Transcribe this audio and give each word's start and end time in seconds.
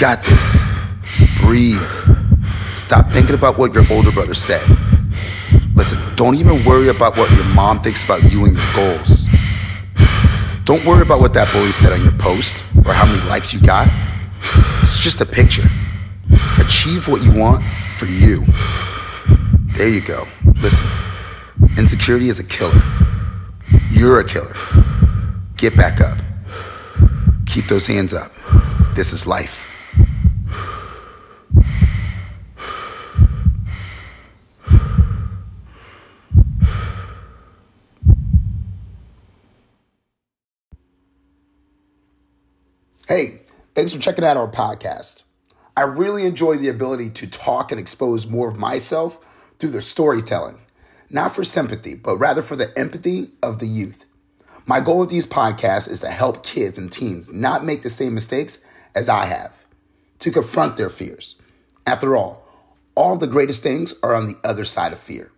got 0.00 0.24
this. 0.24 0.72
Breathe. 1.42 1.78
Stop 2.74 3.12
thinking 3.12 3.34
about 3.34 3.58
what 3.58 3.74
your 3.74 3.84
older 3.92 4.10
brother 4.10 4.32
said. 4.32 4.66
Listen, 5.74 5.98
don't 6.16 6.36
even 6.36 6.64
worry 6.64 6.88
about 6.88 7.18
what 7.18 7.30
your 7.32 7.44
mom 7.54 7.82
thinks 7.82 8.02
about 8.02 8.22
you 8.32 8.46
and 8.46 8.56
your 8.56 8.74
goals. 8.74 9.26
Don't 10.64 10.82
worry 10.86 11.02
about 11.02 11.20
what 11.20 11.34
that 11.34 11.52
bully 11.52 11.70
said 11.70 11.92
on 11.92 12.02
your 12.02 12.12
post 12.12 12.64
or 12.86 12.94
how 12.94 13.04
many 13.04 13.20
likes 13.28 13.52
you 13.52 13.60
got. 13.60 13.88
It's 14.80 14.98
just 14.98 15.20
a 15.20 15.26
picture. 15.26 15.68
Achieve 16.58 17.06
what 17.06 17.22
you 17.22 17.38
want 17.38 17.62
for 17.98 18.06
you. 18.06 18.46
There 19.74 19.88
you 19.88 20.00
go. 20.00 20.26
Listen, 20.62 20.88
insecurity 21.76 22.30
is 22.30 22.38
a 22.38 22.44
killer. 22.44 22.80
You're 23.90 24.20
a 24.20 24.24
killer. 24.24 24.54
Get 25.56 25.76
back 25.76 26.00
up. 26.00 26.18
Keep 27.44 27.66
those 27.66 27.86
hands 27.86 28.14
up. 28.14 28.32
This 28.94 29.12
is 29.12 29.26
life. 29.26 29.69
Hey, 43.10 43.40
thanks 43.74 43.92
for 43.92 43.98
checking 43.98 44.24
out 44.24 44.36
our 44.36 44.48
podcast. 44.48 45.24
I 45.76 45.80
really 45.80 46.24
enjoy 46.26 46.58
the 46.58 46.68
ability 46.68 47.10
to 47.10 47.26
talk 47.26 47.72
and 47.72 47.80
expose 47.80 48.28
more 48.28 48.48
of 48.48 48.56
myself 48.56 49.18
through 49.58 49.70
the 49.70 49.80
storytelling, 49.80 50.60
not 51.10 51.34
for 51.34 51.42
sympathy, 51.42 51.96
but 51.96 52.18
rather 52.18 52.40
for 52.40 52.54
the 52.54 52.72
empathy 52.78 53.32
of 53.42 53.58
the 53.58 53.66
youth. 53.66 54.06
My 54.64 54.78
goal 54.78 55.00
with 55.00 55.10
these 55.10 55.26
podcasts 55.26 55.90
is 55.90 56.02
to 56.02 56.06
help 56.06 56.46
kids 56.46 56.78
and 56.78 56.92
teens 56.92 57.32
not 57.32 57.64
make 57.64 57.82
the 57.82 57.90
same 57.90 58.14
mistakes 58.14 58.64
as 58.94 59.08
I 59.08 59.24
have, 59.24 59.64
to 60.20 60.30
confront 60.30 60.76
their 60.76 60.88
fears. 60.88 61.34
After 61.88 62.14
all, 62.14 62.46
all 62.94 63.16
the 63.16 63.26
greatest 63.26 63.60
things 63.60 63.92
are 64.04 64.14
on 64.14 64.28
the 64.28 64.38
other 64.44 64.62
side 64.62 64.92
of 64.92 65.00
fear. 65.00 65.32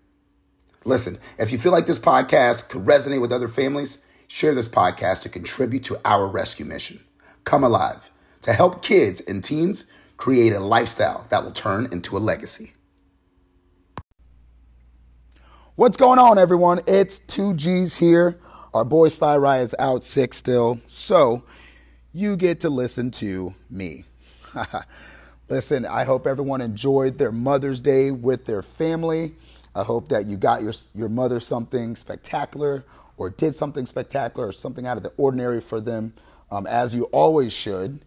Listen, 0.84 1.16
if 1.38 1.50
you 1.50 1.56
feel 1.56 1.72
like 1.72 1.86
this 1.86 1.98
podcast 1.98 2.68
could 2.68 2.84
resonate 2.84 3.22
with 3.22 3.32
other 3.32 3.48
families, 3.48 4.06
share 4.28 4.54
this 4.54 4.68
podcast 4.68 5.22
to 5.22 5.30
contribute 5.30 5.84
to 5.84 5.98
our 6.04 6.26
rescue 6.26 6.66
mission. 6.66 7.02
Come 7.44 7.64
alive 7.64 8.10
to 8.42 8.52
help 8.52 8.82
kids 8.82 9.20
and 9.20 9.42
teens 9.42 9.90
create 10.16 10.52
a 10.52 10.60
lifestyle 10.60 11.26
that 11.30 11.44
will 11.44 11.52
turn 11.52 11.88
into 11.92 12.16
a 12.16 12.20
legacy. 12.20 12.72
What's 15.74 15.96
going 15.96 16.18
on, 16.18 16.38
everyone? 16.38 16.80
It's 16.86 17.18
2G's 17.18 17.96
here. 17.96 18.38
Our 18.74 18.84
boy 18.84 19.08
Sly 19.08 19.36
Rye 19.36 19.60
is 19.60 19.74
out 19.78 20.04
sick 20.04 20.34
still, 20.34 20.80
so 20.86 21.44
you 22.12 22.36
get 22.36 22.60
to 22.60 22.70
listen 22.70 23.10
to 23.12 23.54
me. 23.70 24.04
listen, 25.48 25.86
I 25.86 26.04
hope 26.04 26.26
everyone 26.26 26.60
enjoyed 26.60 27.18
their 27.18 27.32
Mother's 27.32 27.80
Day 27.80 28.10
with 28.10 28.44
their 28.44 28.62
family. 28.62 29.34
I 29.74 29.82
hope 29.82 30.08
that 30.08 30.26
you 30.26 30.36
got 30.36 30.62
your, 30.62 30.74
your 30.94 31.08
mother 31.08 31.40
something 31.40 31.96
spectacular 31.96 32.84
or 33.16 33.30
did 33.30 33.54
something 33.54 33.86
spectacular 33.86 34.48
or 34.48 34.52
something 34.52 34.86
out 34.86 34.96
of 34.96 35.02
the 35.02 35.12
ordinary 35.16 35.60
for 35.60 35.80
them, 35.80 36.12
um, 36.52 36.66
as 36.66 36.94
you 36.94 37.04
always 37.04 37.52
should. 37.52 38.04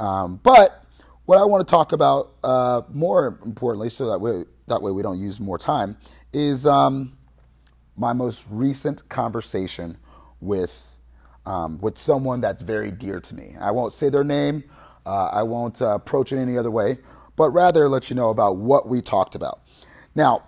Um, 0.00 0.40
but 0.42 0.82
what 1.26 1.38
I 1.38 1.44
want 1.44 1.66
to 1.66 1.70
talk 1.70 1.92
about 1.92 2.32
uh, 2.42 2.82
more 2.92 3.38
importantly, 3.44 3.90
so 3.90 4.08
that 4.10 4.18
way, 4.18 4.44
that 4.66 4.80
way 4.80 4.90
we 4.90 5.02
don't 5.02 5.20
use 5.20 5.38
more 5.38 5.58
time, 5.58 5.96
is 6.32 6.66
um, 6.66 7.16
my 7.96 8.12
most 8.12 8.46
recent 8.50 9.08
conversation 9.08 9.98
with 10.40 10.96
um, 11.44 11.78
with 11.78 11.96
someone 11.96 12.40
that's 12.40 12.62
very 12.64 12.90
dear 12.90 13.20
to 13.20 13.34
me. 13.34 13.54
I 13.60 13.70
won't 13.70 13.92
say 13.92 14.08
their 14.08 14.24
name. 14.24 14.64
Uh, 15.04 15.26
I 15.26 15.44
won't 15.44 15.80
uh, 15.80 15.90
approach 15.90 16.32
it 16.32 16.38
any 16.38 16.58
other 16.58 16.72
way, 16.72 16.98
but 17.36 17.50
rather 17.50 17.88
let 17.88 18.10
you 18.10 18.16
know 18.16 18.30
about 18.30 18.56
what 18.56 18.88
we 18.88 19.00
talked 19.00 19.36
about. 19.36 19.60
Now, 20.16 20.42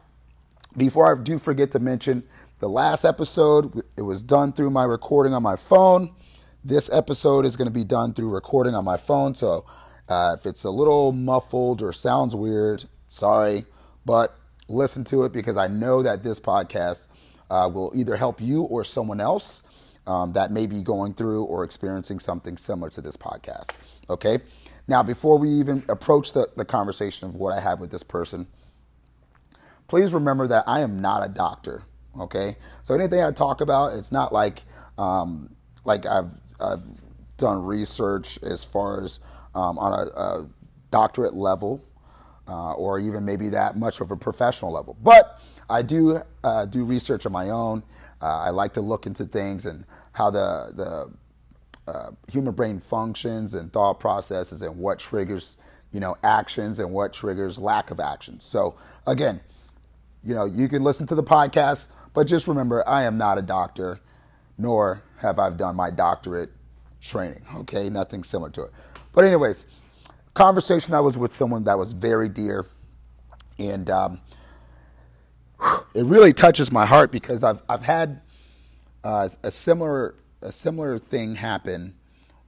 before 0.76 1.16
I 1.16 1.22
do 1.22 1.38
forget 1.38 1.70
to 1.72 1.78
mention, 1.78 2.24
the 2.58 2.68
last 2.68 3.04
episode 3.04 3.80
it 3.96 4.02
was 4.02 4.24
done 4.24 4.52
through 4.52 4.70
my 4.70 4.82
recording 4.82 5.34
on 5.34 5.42
my 5.44 5.54
phone. 5.54 6.16
This 6.68 6.92
episode 6.92 7.46
is 7.46 7.56
going 7.56 7.66
to 7.66 7.72
be 7.72 7.82
done 7.82 8.12
through 8.12 8.28
recording 8.28 8.74
on 8.74 8.84
my 8.84 8.98
phone. 8.98 9.34
So 9.34 9.64
uh, 10.06 10.36
if 10.38 10.44
it's 10.44 10.64
a 10.64 10.70
little 10.70 11.12
muffled 11.12 11.80
or 11.80 11.94
sounds 11.94 12.34
weird, 12.36 12.84
sorry, 13.06 13.64
but 14.04 14.36
listen 14.68 15.02
to 15.04 15.24
it 15.24 15.32
because 15.32 15.56
I 15.56 15.68
know 15.68 16.02
that 16.02 16.22
this 16.22 16.38
podcast 16.38 17.08
uh, 17.48 17.70
will 17.72 17.90
either 17.96 18.16
help 18.16 18.38
you 18.38 18.64
or 18.64 18.84
someone 18.84 19.18
else 19.18 19.62
um, 20.06 20.34
that 20.34 20.52
may 20.52 20.66
be 20.66 20.82
going 20.82 21.14
through 21.14 21.44
or 21.44 21.64
experiencing 21.64 22.18
something 22.18 22.58
similar 22.58 22.90
to 22.90 23.00
this 23.00 23.16
podcast. 23.16 23.78
Okay. 24.10 24.40
Now, 24.86 25.02
before 25.02 25.38
we 25.38 25.48
even 25.48 25.84
approach 25.88 26.34
the, 26.34 26.50
the 26.54 26.66
conversation 26.66 27.30
of 27.30 27.34
what 27.34 27.56
I 27.56 27.60
have 27.60 27.80
with 27.80 27.92
this 27.92 28.02
person, 28.02 28.46
please 29.86 30.12
remember 30.12 30.46
that 30.48 30.64
I 30.66 30.80
am 30.80 31.00
not 31.00 31.24
a 31.24 31.32
doctor. 31.32 31.84
Okay. 32.20 32.58
So 32.82 32.94
anything 32.94 33.22
I 33.22 33.32
talk 33.32 33.62
about, 33.62 33.94
it's 33.94 34.12
not 34.12 34.34
like 34.34 34.64
um, 34.98 35.56
like 35.86 36.04
I've 36.04 36.28
I've 36.60 36.82
done 37.36 37.64
research 37.64 38.38
as 38.42 38.64
far 38.64 39.04
as 39.04 39.20
um, 39.54 39.78
on 39.78 39.92
a, 39.92 40.20
a, 40.20 40.48
doctorate 40.90 41.34
level, 41.34 41.84
uh, 42.48 42.72
or 42.72 42.98
even 42.98 43.22
maybe 43.22 43.50
that 43.50 43.76
much 43.76 44.00
of 44.00 44.10
a 44.10 44.16
professional 44.16 44.72
level. 44.72 44.96
But 45.02 45.38
I 45.68 45.82
do 45.82 46.22
uh, 46.42 46.64
do 46.64 46.84
research 46.84 47.26
on 47.26 47.32
my 47.32 47.50
own. 47.50 47.82
Uh, 48.22 48.38
I 48.38 48.50
like 48.50 48.72
to 48.74 48.80
look 48.80 49.04
into 49.04 49.26
things 49.26 49.66
and 49.66 49.84
how 50.12 50.30
the 50.30 50.72
the 50.74 51.90
uh, 51.90 52.10
human 52.30 52.54
brain 52.54 52.80
functions 52.80 53.54
and 53.54 53.72
thought 53.72 54.00
processes 54.00 54.62
and 54.62 54.78
what 54.78 54.98
triggers 54.98 55.58
you 55.92 56.00
know 56.00 56.16
actions 56.22 56.78
and 56.78 56.92
what 56.92 57.12
triggers 57.12 57.58
lack 57.58 57.90
of 57.90 58.00
actions. 58.00 58.44
So 58.44 58.76
again, 59.06 59.40
you 60.24 60.34
know 60.34 60.46
you 60.46 60.68
can 60.68 60.82
listen 60.82 61.06
to 61.08 61.14
the 61.14 61.22
podcast, 61.22 61.88
but 62.14 62.26
just 62.26 62.48
remember 62.48 62.86
I 62.88 63.02
am 63.04 63.18
not 63.18 63.36
a 63.36 63.42
doctor, 63.42 64.00
nor 64.56 65.02
have 65.20 65.38
I 65.38 65.50
done 65.50 65.76
my 65.76 65.90
doctorate 65.90 66.50
training. 67.00 67.44
Okay, 67.56 67.88
nothing 67.88 68.22
similar 68.24 68.50
to 68.50 68.62
it. 68.62 68.72
But 69.12 69.24
anyways, 69.24 69.66
conversation 70.34 70.94
I 70.94 71.00
was 71.00 71.18
with 71.18 71.32
someone 71.32 71.64
that 71.64 71.78
was 71.78 71.92
very 71.92 72.28
dear, 72.28 72.66
and 73.58 73.90
um, 73.90 74.20
it 75.94 76.04
really 76.04 76.32
touches 76.32 76.70
my 76.70 76.86
heart 76.86 77.10
because 77.10 77.42
I've 77.42 77.62
I've 77.68 77.82
had 77.82 78.20
uh, 79.04 79.28
a 79.42 79.50
similar 79.50 80.14
a 80.42 80.52
similar 80.52 80.98
thing 80.98 81.34
happen 81.36 81.94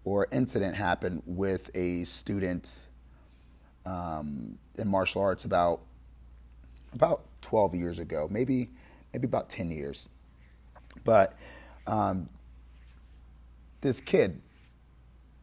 or 0.04 0.28
incident 0.30 0.76
happen 0.76 1.22
with 1.26 1.70
a 1.74 2.04
student 2.04 2.86
um, 3.84 4.58
in 4.76 4.88
martial 4.88 5.22
arts 5.22 5.44
about 5.44 5.80
about 6.92 7.22
12 7.42 7.74
years 7.74 7.98
ago, 7.98 8.28
maybe 8.30 8.70
maybe 9.12 9.26
about 9.26 9.48
10 9.48 9.70
years. 9.70 10.08
But 11.04 11.36
um, 11.86 12.28
this 13.80 14.00
kid 14.00 14.40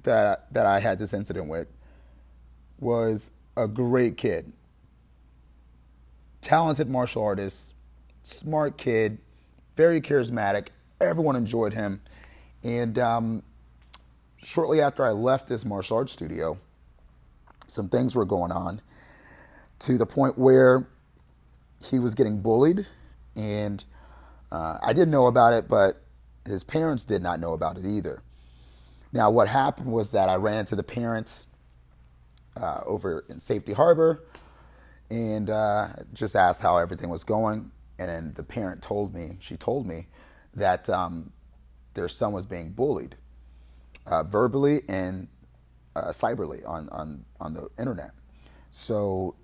that 0.03 0.51
that 0.53 0.65
I 0.65 0.79
had 0.79 0.99
this 0.99 1.13
incident 1.13 1.49
with 1.49 1.67
was 2.79 3.31
a 3.55 3.67
great 3.67 4.17
kid, 4.17 4.53
talented 6.41 6.89
martial 6.89 7.23
artist, 7.23 7.73
smart 8.23 8.77
kid, 8.77 9.17
very 9.75 9.99
charismatic. 9.99 10.67
Everyone 11.01 11.35
enjoyed 11.35 11.73
him, 11.73 12.01
and 12.63 12.97
um, 12.99 13.43
shortly 14.37 14.81
after 14.81 15.03
I 15.03 15.11
left 15.11 15.47
this 15.47 15.65
martial 15.65 15.97
arts 15.97 16.11
studio, 16.11 16.57
some 17.67 17.89
things 17.89 18.15
were 18.15 18.25
going 18.25 18.51
on 18.51 18.81
to 19.79 19.97
the 19.97 20.05
point 20.05 20.37
where 20.37 20.87
he 21.83 21.99
was 21.99 22.15
getting 22.15 22.41
bullied, 22.41 22.87
and 23.35 23.83
uh, 24.51 24.77
I 24.83 24.93
didn't 24.93 25.11
know 25.11 25.27
about 25.27 25.53
it, 25.53 25.67
but 25.67 26.01
his 26.45 26.63
parents 26.63 27.05
did 27.05 27.21
not 27.21 27.39
know 27.39 27.53
about 27.53 27.77
it 27.77 27.85
either. 27.85 28.21
Now, 29.13 29.29
what 29.29 29.47
happened 29.47 29.91
was 29.91 30.11
that 30.11 30.29
I 30.29 30.35
ran 30.35 30.65
to 30.65 30.75
the 30.75 30.83
parent 30.83 31.45
uh, 32.55 32.81
over 32.85 33.23
in 33.29 33.39
Safety 33.39 33.73
Harbor 33.73 34.23
and 35.09 35.49
uh, 35.49 35.87
just 36.13 36.35
asked 36.35 36.61
how 36.61 36.77
everything 36.77 37.09
was 37.09 37.23
going. 37.23 37.71
And 37.97 38.35
the 38.35 38.43
parent 38.43 38.81
told 38.81 39.15
me, 39.15 39.37
she 39.39 39.55
told 39.57 39.87
me 39.87 40.07
that 40.53 40.89
um, 40.89 41.31
their 41.93 42.09
son 42.09 42.33
was 42.33 42.45
being 42.45 42.71
bullied 42.71 43.15
uh, 44.05 44.23
verbally 44.23 44.81
and 44.87 45.27
uh, 45.95 46.09
cyberly 46.09 46.67
on, 46.67 46.89
on, 46.89 47.25
on 47.39 47.53
the 47.53 47.69
internet. 47.79 48.11
So 48.71 49.35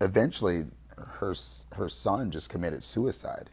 eventually, 0.00 0.66
her, 0.96 1.34
her 1.72 1.88
son 1.88 2.30
just 2.30 2.48
committed 2.48 2.82
suicide, 2.82 3.50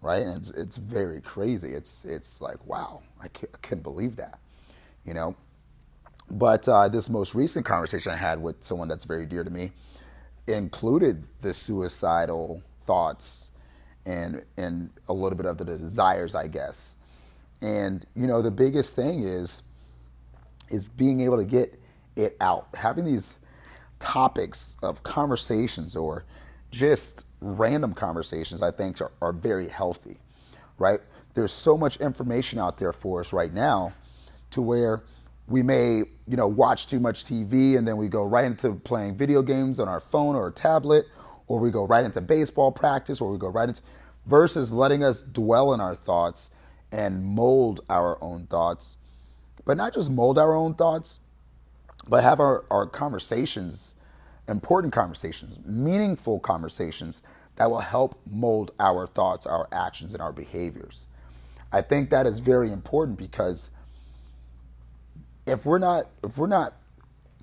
right? 0.00 0.22
And 0.22 0.36
it's, 0.36 0.50
it's 0.50 0.76
very 0.76 1.20
crazy. 1.20 1.70
It's, 1.70 2.04
it's 2.04 2.40
like, 2.40 2.64
wow, 2.66 3.02
I, 3.20 3.26
I 3.26 3.58
couldn't 3.60 3.82
believe 3.82 4.16
that 4.16 4.38
you 5.04 5.14
know. 5.14 5.36
But 6.30 6.66
uh, 6.68 6.88
this 6.88 7.10
most 7.10 7.34
recent 7.34 7.66
conversation 7.66 8.12
I 8.12 8.16
had 8.16 8.42
with 8.42 8.64
someone 8.64 8.88
that's 8.88 9.04
very 9.04 9.26
dear 9.26 9.44
to 9.44 9.50
me 9.50 9.72
included 10.46 11.24
the 11.40 11.54
suicidal 11.54 12.62
thoughts 12.86 13.50
and 14.04 14.44
and 14.56 14.90
a 15.08 15.12
little 15.12 15.36
bit 15.36 15.46
of 15.46 15.58
the 15.58 15.64
desires, 15.64 16.34
I 16.34 16.48
guess. 16.48 16.96
And 17.60 18.06
you 18.16 18.26
know, 18.26 18.42
the 18.42 18.50
biggest 18.50 18.96
thing 18.96 19.22
is 19.22 19.62
is 20.70 20.88
being 20.88 21.20
able 21.20 21.36
to 21.36 21.44
get 21.44 21.78
it 22.16 22.36
out. 22.40 22.68
Having 22.74 23.04
these 23.04 23.38
topics 23.98 24.76
of 24.82 25.02
conversations 25.02 25.94
or 25.94 26.24
just 26.70 27.24
random 27.40 27.94
conversations, 27.94 28.62
I 28.62 28.70
think, 28.70 29.00
are, 29.00 29.12
are 29.20 29.32
very 29.32 29.68
healthy, 29.68 30.18
right? 30.78 31.00
There's 31.34 31.52
so 31.52 31.76
much 31.76 31.98
information 31.98 32.58
out 32.58 32.78
there 32.78 32.92
for 32.92 33.20
us 33.20 33.32
right 33.32 33.52
now 33.52 33.92
to 34.52 34.62
where 34.62 35.02
we 35.46 35.62
may, 35.62 35.98
you 36.26 36.36
know, 36.36 36.46
watch 36.46 36.86
too 36.86 37.00
much 37.00 37.24
TV 37.24 37.76
and 37.76 37.86
then 37.86 37.96
we 37.96 38.08
go 38.08 38.24
right 38.24 38.44
into 38.44 38.74
playing 38.74 39.16
video 39.16 39.42
games 39.42 39.78
on 39.78 39.88
our 39.88 40.00
phone 40.00 40.36
or 40.36 40.50
tablet, 40.50 41.06
or 41.46 41.58
we 41.58 41.70
go 41.70 41.86
right 41.86 42.04
into 42.04 42.20
baseball 42.20 42.72
practice, 42.72 43.20
or 43.20 43.32
we 43.32 43.38
go 43.38 43.48
right 43.48 43.68
into 43.68 43.82
versus 44.24 44.72
letting 44.72 45.02
us 45.02 45.22
dwell 45.22 45.74
in 45.74 45.80
our 45.80 45.94
thoughts 45.94 46.50
and 46.90 47.24
mold 47.24 47.80
our 47.90 48.22
own 48.22 48.46
thoughts. 48.46 48.96
But 49.64 49.76
not 49.76 49.94
just 49.94 50.10
mold 50.10 50.38
our 50.38 50.54
own 50.54 50.74
thoughts, 50.74 51.20
but 52.08 52.22
have 52.22 52.40
our, 52.40 52.64
our 52.70 52.86
conversations, 52.86 53.94
important 54.48 54.92
conversations, 54.92 55.58
meaningful 55.64 56.40
conversations 56.40 57.22
that 57.56 57.70
will 57.70 57.80
help 57.80 58.20
mold 58.28 58.72
our 58.80 59.06
thoughts, 59.06 59.46
our 59.46 59.68
actions, 59.72 60.12
and 60.12 60.22
our 60.22 60.32
behaviors. 60.32 61.08
I 61.70 61.80
think 61.80 62.10
that 62.10 62.26
is 62.26 62.38
very 62.40 62.70
important 62.70 63.18
because 63.18 63.70
if 65.46 65.66
we're 65.66 65.78
not 65.78 66.08
if 66.22 66.38
we're 66.38 66.46
not 66.46 66.74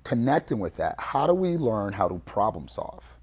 connecting 0.04 0.58
with 0.58 0.76
that, 0.76 0.96
how 0.98 1.26
do 1.26 1.34
we 1.34 1.56
learn 1.56 1.92
how 1.92 2.08
to 2.08 2.18
problem 2.20 2.68
solve? 2.68 3.16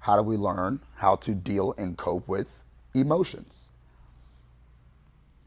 How 0.00 0.16
do 0.16 0.22
we 0.22 0.36
learn 0.36 0.80
how 0.96 1.16
to 1.16 1.34
deal 1.34 1.74
and 1.78 1.96
cope 1.96 2.28
with 2.28 2.64
emotions? 2.94 3.70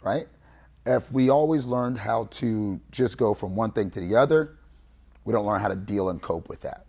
Right? 0.03 0.27
If 0.85 1.11
we 1.11 1.29
always 1.29 1.65
learned 1.65 1.99
how 1.99 2.25
to 2.31 2.79
just 2.91 3.17
go 3.17 3.33
from 3.33 3.55
one 3.55 3.71
thing 3.71 3.89
to 3.91 3.99
the 3.99 4.15
other, 4.15 4.57
we 5.23 5.33
don't 5.33 5.45
learn 5.45 5.59
how 5.59 5.67
to 5.67 5.75
deal 5.75 6.09
and 6.09 6.21
cope 6.21 6.47
with 6.47 6.61
that. 6.61 6.85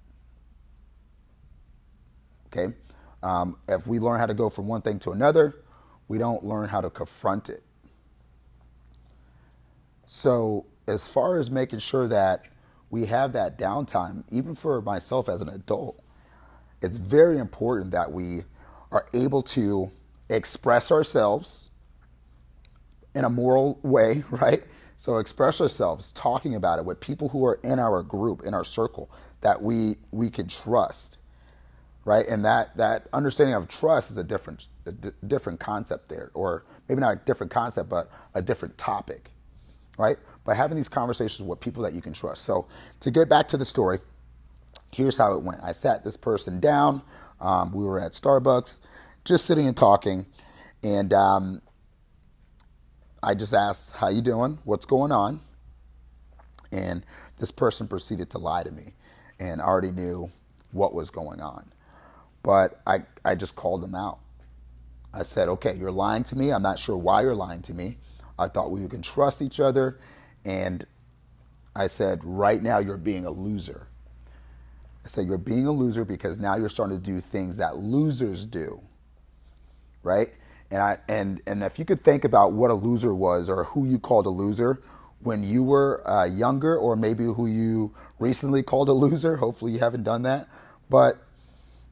Okay? 2.49 2.75
Um, 3.23 3.57
if 3.69 3.87
we 3.87 3.99
learn 3.99 4.19
how 4.19 4.27
to 4.27 4.35
go 4.35 4.51
from 4.51 4.69
one 4.69 4.83
thing 4.83 4.99
to 5.01 5.11
another, 5.11 5.57
we 6.09 6.19
don't 6.19 6.45
learn 6.45 6.69
how 6.69 6.81
to 6.81 6.91
confront 6.91 7.49
it. 7.49 7.63
So, 10.05 10.67
as 10.87 11.09
far 11.09 11.39
as 11.39 11.51
making 11.51 11.81
sure 11.81 12.09
that 12.09 12.47
we 12.91 13.07
have 13.07 13.33
that 13.33 13.59
downtime, 13.59 14.25
even 14.31 14.55
for 14.55 14.81
myself 14.81 15.29
as 15.29 15.41
an 15.43 15.49
adult, 15.49 16.01
it's 16.81 16.99
very 16.99 17.39
important 17.39 17.91
that 17.91 18.13
we 18.13 18.43
are 18.93 19.07
able 19.13 19.43
to 19.43 19.91
express 20.29 20.91
ourselves 20.91 21.71
in 23.15 23.25
a 23.25 23.31
moral 23.31 23.79
way, 23.83 24.25
right? 24.31 24.63
So 24.97 25.19
express 25.19 25.61
ourselves, 25.61 26.13
talking 26.13 26.55
about 26.55 26.79
it 26.79 26.85
with 26.85 27.01
people 27.01 27.31
who 27.31 27.45
are 27.47 27.61
in 27.63 27.79
our 27.79 28.03
group, 28.03 28.45
in 28.45 28.55
our 28.55 28.65
circle, 28.65 29.11
that 29.43 29.63
we 29.63 29.97
we 30.11 30.31
can 30.31 30.49
trust, 30.49 31.21
right? 32.05 32.27
And 32.27 32.45
that 32.45 32.77
that 32.77 33.09
understanding 33.13 33.55
of 33.55 33.69
trust 33.69 34.11
is 34.11 34.17
a 34.17 34.25
different 34.25 34.67
a 34.87 34.93
d- 34.93 35.11
different 35.27 35.61
concept 35.61 36.09
there, 36.09 36.31
or 36.35 36.65
maybe 36.89 37.01
not 37.01 37.13
a 37.15 37.21
different 37.25 37.53
concept, 37.53 37.91
but 37.91 38.11
a 38.35 38.43
different 38.43 38.79
topic, 38.79 39.31
right? 39.99 40.19
By 40.47 40.55
having 40.55 40.77
these 40.77 40.89
conversations 40.89 41.47
with 41.47 41.61
people 41.61 41.83
that 41.83 41.93
you 41.93 42.01
can 42.01 42.13
trust. 42.15 42.45
So 42.45 42.69
to 43.01 43.11
get 43.11 43.29
back 43.29 43.49
to 43.49 43.57
the 43.57 43.65
story, 43.65 43.99
here's 44.93 45.19
how 45.19 45.35
it 45.35 45.43
went. 45.43 45.61
I 45.63 45.73
sat 45.73 46.05
this 46.05 46.17
person 46.17 46.61
down. 46.61 47.03
Um, 47.41 47.73
we 47.73 47.85
were 47.85 48.01
at 48.01 48.13
Starbucks, 48.13 48.81
just 49.25 49.45
sitting 49.45 49.67
and 49.67 49.77
talking, 49.77 50.25
and 50.83 51.13
um, 51.13 51.61
I 53.23 53.35
just 53.35 53.53
asked, 53.53 53.97
"How 53.97 54.09
you 54.09 54.23
doing? 54.23 54.59
What's 54.65 54.87
going 54.87 55.13
on?" 55.13 55.41
And 56.73 57.05
this 57.39 57.51
person 57.51 57.89
proceeded 57.89 58.31
to 58.31 58.39
lie 58.39 58.63
to 58.63 58.71
me, 58.71 58.95
and 59.39 59.61
I 59.61 59.65
already 59.65 59.91
knew 59.91 60.31
what 60.73 60.95
was 60.95 61.11
going 61.11 61.41
on, 61.43 61.73
but 62.43 62.81
I 62.87 63.03
I 63.25 63.35
just 63.35 63.57
called 63.57 63.83
them 63.83 63.95
out. 63.95 64.21
I 65.13 65.25
said, 65.25 65.49
"Okay, 65.49 65.75
you're 65.75 65.91
lying 65.91 66.25
to 66.25 66.37
me. 66.37 66.53
I'm 66.53 66.63
not 66.63 66.79
sure 66.79 66.97
why 66.97 67.21
you're 67.23 67.35
lying 67.35 67.63
to 67.63 67.75
me. 67.75 67.99
I 68.39 68.49
thought 68.49 68.71
we 68.71 68.87
can 68.89 69.03
trust 69.03 69.43
each 69.43 69.61
other, 69.61 69.99
and 70.47 70.87
I 71.77 71.89
said, 71.89 72.21
right 72.25 72.63
now 72.63 72.79
you're 72.79 72.99
being 72.99 73.27
a 73.27 73.33
loser." 73.33 73.89
I 75.05 75.09
said, 75.09 75.29
You're 75.29 75.39
being 75.39 75.67
a 75.67 75.73
loser 75.73 76.05
because 76.05 76.39
now 76.39 76.57
you're 76.57 76.71
starting 76.71 76.99
to 76.99 77.05
do 77.05 77.21
things 77.21 77.59
that 77.59 77.79
losers 77.79 78.47
do. 78.47 78.83
Right? 80.03 80.33
And 80.71 80.83
I 80.83 80.99
and 81.09 81.43
and 81.47 81.63
if 81.65 81.79
you 81.79 81.85
could 81.85 82.03
think 82.03 82.25
about 82.25 82.53
what 82.55 82.73
a 82.73 82.75
loser 82.75 83.15
was 83.15 83.49
or 83.51 83.65
who 83.67 83.87
you 83.87 84.01
called 84.01 84.27
a 84.27 84.31
loser 84.31 84.83
when 85.23 85.45
you 85.45 85.63
were 85.65 86.09
uh, 86.11 86.25
younger, 86.27 86.77
or 86.79 86.97
maybe 86.97 87.25
who 87.25 87.47
you 87.47 87.95
recently 88.19 88.63
called 88.63 88.89
a 88.89 88.93
loser. 88.95 89.37
Hopefully, 89.37 89.73
you 89.73 89.81
haven't 89.81 90.05
done 90.05 90.23
that, 90.23 90.49
but 90.91 91.19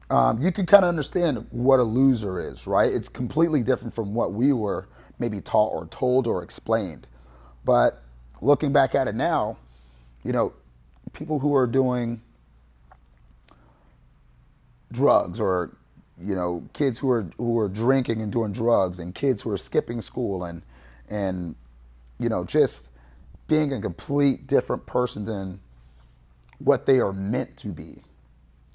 um, 0.09 0.41
you 0.41 0.51
can 0.51 0.65
kind 0.65 0.85
of 0.85 0.89
understand 0.89 1.47
what 1.51 1.79
a 1.79 1.83
loser 1.83 2.39
is, 2.39 2.67
right? 2.67 2.93
It's 2.93 3.09
completely 3.09 3.63
different 3.63 3.95
from 3.95 4.13
what 4.15 4.33
we 4.33 4.53
were 4.53 4.87
maybe 5.19 5.41
taught 5.41 5.73
or 5.73 5.87
told 5.87 6.27
or 6.27 6.43
explained. 6.43 7.07
But 7.65 8.03
looking 8.41 8.73
back 8.73 8.95
at 8.95 9.07
it 9.07 9.15
now, 9.15 9.57
you 10.23 10.33
know, 10.33 10.53
people 11.13 11.39
who 11.39 11.55
are 11.55 11.67
doing 11.67 12.21
drugs 14.91 15.39
or 15.39 15.75
you 16.21 16.35
know 16.35 16.67
kids 16.73 16.99
who 16.99 17.09
are 17.09 17.27
who 17.37 17.59
are 17.59 17.69
drinking 17.69 18.21
and 18.21 18.31
doing 18.31 18.51
drugs 18.53 18.99
and 18.99 19.15
kids 19.15 19.41
who 19.41 19.51
are 19.51 19.57
skipping 19.57 20.01
school 20.01 20.43
and 20.45 20.61
and 21.09 21.55
you 22.19 22.29
know 22.29 22.45
just 22.45 22.91
being 23.47 23.73
a 23.73 23.81
complete 23.81 24.47
different 24.47 24.85
person 24.85 25.25
than 25.25 25.59
what 26.59 26.85
they 26.85 26.99
are 26.99 27.13
meant 27.13 27.57
to 27.57 27.69
be 27.69 28.01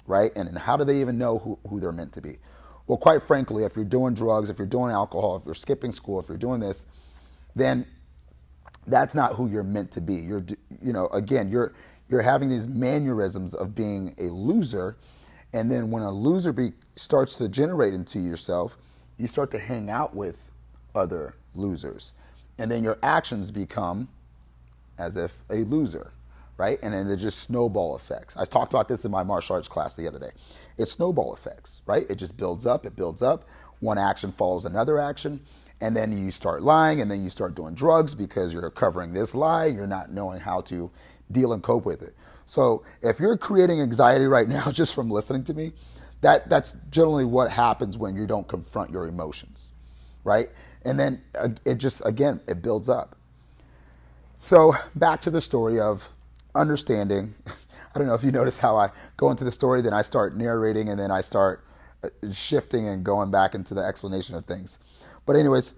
right? 0.07 0.31
And, 0.35 0.49
and 0.49 0.57
how 0.57 0.77
do 0.77 0.83
they 0.83 0.99
even 1.01 1.17
know 1.17 1.39
who, 1.39 1.59
who 1.69 1.79
they're 1.79 1.91
meant 1.93 2.13
to 2.13 2.21
be? 2.21 2.37
Well 2.87 2.97
quite 2.97 3.23
frankly 3.23 3.63
if 3.63 3.75
you're 3.75 3.85
doing 3.85 4.13
drugs 4.13 4.49
if 4.49 4.57
you're 4.57 4.67
doing 4.67 4.91
alcohol 4.91 5.37
if 5.37 5.45
you're 5.45 5.55
skipping 5.55 5.93
school 5.93 6.19
if 6.19 6.27
you're 6.27 6.37
doing 6.37 6.59
this 6.59 6.85
then 7.55 7.85
that's 8.87 9.13
not 9.13 9.35
who 9.35 9.49
you're 9.49 9.63
meant 9.63 9.91
to 9.91 10.01
be 10.01 10.15
you're 10.15 10.43
you 10.81 10.91
know 10.91 11.07
again 11.07 11.49
you're 11.49 11.73
you're 12.09 12.21
having 12.21 12.49
these 12.49 12.67
mannerisms 12.67 13.53
of 13.53 13.73
being 13.75 14.13
a 14.17 14.23
loser 14.23 14.97
and 15.53 15.69
then 15.69 15.91
when 15.91 16.03
a 16.03 16.11
loser 16.11 16.53
be, 16.53 16.73
starts 16.95 17.35
to 17.35 17.49
generate 17.49 17.93
into 17.93 18.19
yourself, 18.19 18.77
you 19.17 19.27
start 19.27 19.51
to 19.51 19.59
hang 19.59 19.89
out 19.89 20.15
with 20.15 20.37
other 20.95 21.35
losers. 21.53 22.13
And 22.57 22.71
then 22.71 22.83
your 22.83 22.97
actions 23.03 23.51
become 23.51 24.09
as 24.97 25.17
if 25.17 25.43
a 25.49 25.57
loser, 25.63 26.13
right? 26.57 26.79
And 26.81 26.93
then 26.93 27.07
they're 27.07 27.17
just 27.17 27.39
snowball 27.39 27.95
effects. 27.95 28.37
I 28.37 28.45
talked 28.45 28.73
about 28.73 28.87
this 28.87 29.03
in 29.03 29.11
my 29.11 29.23
martial 29.23 29.55
arts 29.55 29.67
class 29.67 29.95
the 29.95 30.07
other 30.07 30.19
day. 30.19 30.31
It's 30.77 30.91
snowball 30.91 31.33
effects, 31.33 31.81
right? 31.85 32.09
It 32.09 32.15
just 32.15 32.37
builds 32.37 32.65
up, 32.65 32.85
it 32.85 32.95
builds 32.95 33.21
up. 33.21 33.45
One 33.79 33.97
action 33.97 34.31
follows 34.31 34.63
another 34.63 34.99
action. 34.99 35.41
And 35.81 35.95
then 35.95 36.15
you 36.15 36.31
start 36.31 36.61
lying, 36.61 37.01
and 37.01 37.09
then 37.09 37.23
you 37.23 37.29
start 37.29 37.55
doing 37.55 37.73
drugs 37.73 38.15
because 38.15 38.53
you're 38.53 38.69
covering 38.69 39.13
this 39.13 39.33
lie. 39.35 39.65
You're 39.65 39.87
not 39.87 40.11
knowing 40.11 40.39
how 40.39 40.61
to 40.61 40.91
deal 41.31 41.51
and 41.51 41.63
cope 41.63 41.85
with 41.85 42.01
it. 42.01 42.15
So 42.45 42.83
if 43.01 43.19
you're 43.19 43.37
creating 43.37 43.81
anxiety 43.81 44.25
right 44.25 44.47
now 44.47 44.71
just 44.71 44.93
from 44.93 45.09
listening 45.09 45.43
to 45.45 45.53
me, 45.53 45.73
that 46.21 46.49
that's 46.49 46.77
generally 46.89 47.25
what 47.25 47.51
happens 47.51 47.97
when 47.97 48.15
you 48.15 48.27
don't 48.27 48.47
confront 48.47 48.91
your 48.91 49.07
emotions, 49.07 49.71
right? 50.23 50.49
And 50.83 50.99
then 50.99 51.21
uh, 51.33 51.49
it 51.65 51.75
just 51.75 52.01
again 52.05 52.41
it 52.47 52.61
builds 52.61 52.89
up. 52.89 53.15
So 54.37 54.75
back 54.95 55.21
to 55.21 55.29
the 55.29 55.41
story 55.41 55.79
of 55.79 56.09
understanding. 56.55 57.35
I 57.95 57.99
don't 57.99 58.07
know 58.07 58.13
if 58.13 58.23
you 58.23 58.31
notice 58.31 58.59
how 58.59 58.77
I 58.77 58.89
go 59.17 59.29
into 59.31 59.43
the 59.43 59.51
story, 59.51 59.81
then 59.81 59.93
I 59.93 60.01
start 60.01 60.35
narrating, 60.35 60.89
and 60.89 60.99
then 60.99 61.11
I 61.11 61.21
start 61.21 61.63
uh, 62.03 62.09
shifting 62.31 62.87
and 62.87 63.03
going 63.03 63.31
back 63.31 63.53
into 63.53 63.73
the 63.73 63.81
explanation 63.81 64.35
of 64.35 64.45
things. 64.45 64.79
But 65.25 65.35
anyways, 65.35 65.75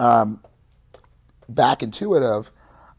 um, 0.00 0.42
back 1.48 1.82
intuitive, 1.82 2.50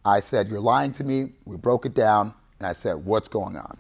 I 0.04 0.20
said, 0.20 0.50
You're 0.50 0.60
lying 0.60 0.92
to 0.94 1.04
me. 1.04 1.34
We 1.46 1.58
broke 1.58 1.86
it 1.86 1.94
down. 1.94 2.34
And 2.60 2.68
I 2.68 2.74
said, 2.74 3.06
What's 3.06 3.28
going 3.28 3.58
on? 3.58 3.80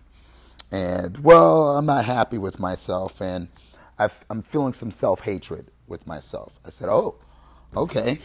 And, 0.71 1.17
well, 1.19 1.77
I'm 1.77 1.85
not 1.85 2.05
happy 2.05 2.37
with 2.37 2.59
myself 2.59 3.21
and 3.21 3.47
i 3.97 4.09
am 4.29 4.43
feeling 4.43 4.73
some 4.73 4.91
self 4.91 5.21
hatred 5.21 5.67
with 5.87 6.07
myself. 6.07 6.59
I 6.65 6.69
said, 6.69 6.89
Oh, 6.89 7.15
okay. 7.75 8.19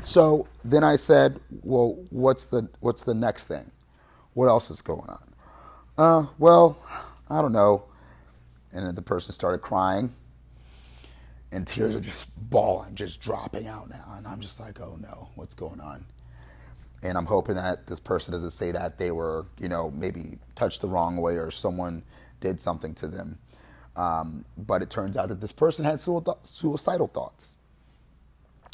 So 0.00 0.46
then 0.64 0.84
I 0.84 0.96
said, 0.96 1.40
Well, 1.62 2.04
what's 2.10 2.46
the, 2.46 2.68
what's 2.80 3.04
the 3.04 3.14
next 3.14 3.44
thing? 3.44 3.70
What 4.34 4.46
else 4.46 4.70
is 4.70 4.82
going 4.82 5.08
on? 5.08 5.34
Uh, 5.96 6.26
well, 6.38 6.78
I 7.28 7.40
don't 7.40 7.52
know. 7.52 7.84
And 8.72 8.86
then 8.86 8.94
the 8.94 9.02
person 9.02 9.32
started 9.32 9.62
crying 9.62 10.14
and 11.50 11.66
tears 11.66 11.96
are 11.96 12.00
just 12.00 12.28
bawling, 12.50 12.94
just 12.94 13.20
dropping 13.20 13.66
out 13.66 13.88
now. 13.90 14.14
And 14.16 14.26
I'm 14.26 14.40
just 14.40 14.60
like, 14.60 14.80
oh 14.80 14.96
no, 15.00 15.28
what's 15.34 15.54
going 15.54 15.80
on? 15.80 16.04
and 17.02 17.16
I'm 17.16 17.26
hoping 17.26 17.54
that 17.54 17.86
this 17.86 18.00
person 18.00 18.32
doesn't 18.32 18.50
say 18.50 18.72
that 18.72 18.98
they 18.98 19.10
were, 19.10 19.46
you 19.58 19.68
know, 19.68 19.90
maybe 19.90 20.38
touched 20.54 20.80
the 20.80 20.88
wrong 20.88 21.16
way 21.16 21.36
or 21.36 21.50
someone 21.50 22.02
did 22.40 22.60
something 22.60 22.94
to 22.96 23.08
them. 23.08 23.38
Um, 23.96 24.44
but 24.56 24.82
it 24.82 24.90
turns 24.90 25.16
out 25.16 25.28
that 25.28 25.40
this 25.40 25.52
person 25.52 25.84
had 25.84 26.00
suicidal 26.00 27.06
thoughts. 27.06 27.56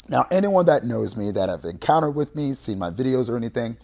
Now, 0.07 0.27
anyone 0.29 0.65
that 0.67 0.83
knows 0.83 1.17
me, 1.17 1.31
that 1.31 1.49
have 1.49 1.65
encountered 1.65 2.15
with 2.15 2.35
me, 2.35 2.53
seen 2.53 2.77
my 2.77 2.91
videos 2.91 3.27
or 3.27 3.37
anything, 3.37 3.77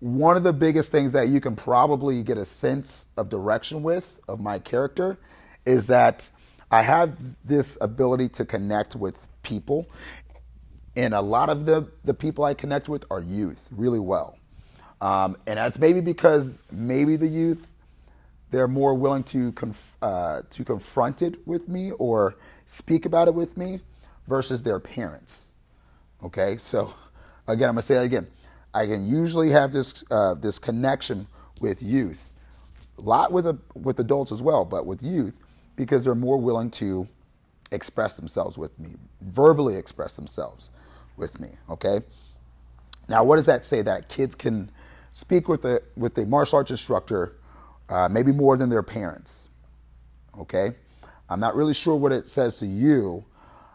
one 0.00 0.36
of 0.36 0.42
the 0.42 0.52
biggest 0.52 0.90
things 0.90 1.12
that 1.12 1.28
you 1.28 1.40
can 1.40 1.54
probably 1.54 2.22
get 2.22 2.36
a 2.36 2.44
sense 2.44 3.08
of 3.16 3.28
direction 3.28 3.82
with 3.82 4.20
of 4.28 4.40
my 4.40 4.58
character 4.58 5.18
is 5.64 5.86
that 5.86 6.28
I 6.70 6.82
have 6.82 7.16
this 7.46 7.78
ability 7.80 8.28
to 8.30 8.44
connect 8.44 8.96
with 8.96 9.28
people. 9.42 9.88
And 10.96 11.14
a 11.14 11.20
lot 11.20 11.50
of 11.50 11.66
the, 11.66 11.88
the 12.04 12.14
people 12.14 12.44
I 12.44 12.54
connect 12.54 12.88
with 12.88 13.04
are 13.10 13.20
youth 13.20 13.68
really 13.72 14.00
well. 14.00 14.38
Um, 15.00 15.36
and 15.46 15.58
that's 15.58 15.78
maybe 15.78 16.00
because 16.00 16.62
maybe 16.72 17.16
the 17.16 17.26
youth, 17.28 17.72
they're 18.50 18.68
more 18.68 18.94
willing 18.94 19.24
to, 19.24 19.52
conf- 19.52 19.96
uh, 20.02 20.42
to 20.50 20.64
confront 20.64 21.22
it 21.22 21.46
with 21.46 21.68
me 21.68 21.92
or 21.92 22.36
speak 22.66 23.06
about 23.06 23.28
it 23.28 23.34
with 23.34 23.56
me 23.56 23.80
versus 24.26 24.62
their 24.62 24.80
parents. 24.80 25.52
Okay, 26.22 26.56
so 26.56 26.94
again, 27.46 27.68
I'm 27.68 27.74
gonna 27.74 27.82
say 27.82 27.94
that 27.94 28.04
again. 28.04 28.28
I 28.72 28.86
can 28.86 29.06
usually 29.06 29.50
have 29.50 29.72
this 29.72 30.04
uh, 30.10 30.34
this 30.34 30.58
connection 30.58 31.28
with 31.60 31.82
youth, 31.82 32.34
a 32.98 33.02
lot 33.02 33.32
with 33.32 33.46
a, 33.46 33.58
with 33.74 34.00
adults 34.00 34.32
as 34.32 34.42
well, 34.42 34.64
but 34.64 34.86
with 34.86 35.02
youth 35.02 35.38
because 35.76 36.04
they're 36.04 36.14
more 36.14 36.38
willing 36.38 36.70
to 36.70 37.08
express 37.72 38.16
themselves 38.16 38.56
with 38.56 38.78
me, 38.78 38.94
verbally 39.20 39.76
express 39.76 40.14
themselves 40.14 40.70
with 41.16 41.40
me. 41.40 41.48
Okay. 41.68 42.00
Now, 43.08 43.24
what 43.24 43.36
does 43.36 43.46
that 43.46 43.64
say? 43.64 43.82
That 43.82 44.08
kids 44.08 44.34
can 44.34 44.70
speak 45.12 45.48
with 45.48 45.64
a 45.64 45.82
with 45.96 46.16
a 46.18 46.26
martial 46.26 46.58
arts 46.58 46.70
instructor, 46.70 47.36
uh, 47.88 48.08
maybe 48.10 48.32
more 48.32 48.56
than 48.56 48.70
their 48.70 48.82
parents. 48.82 49.50
Okay. 50.38 50.74
I'm 51.28 51.40
not 51.40 51.54
really 51.54 51.74
sure 51.74 51.96
what 51.96 52.12
it 52.12 52.28
says 52.28 52.58
to 52.58 52.66
you, 52.66 53.24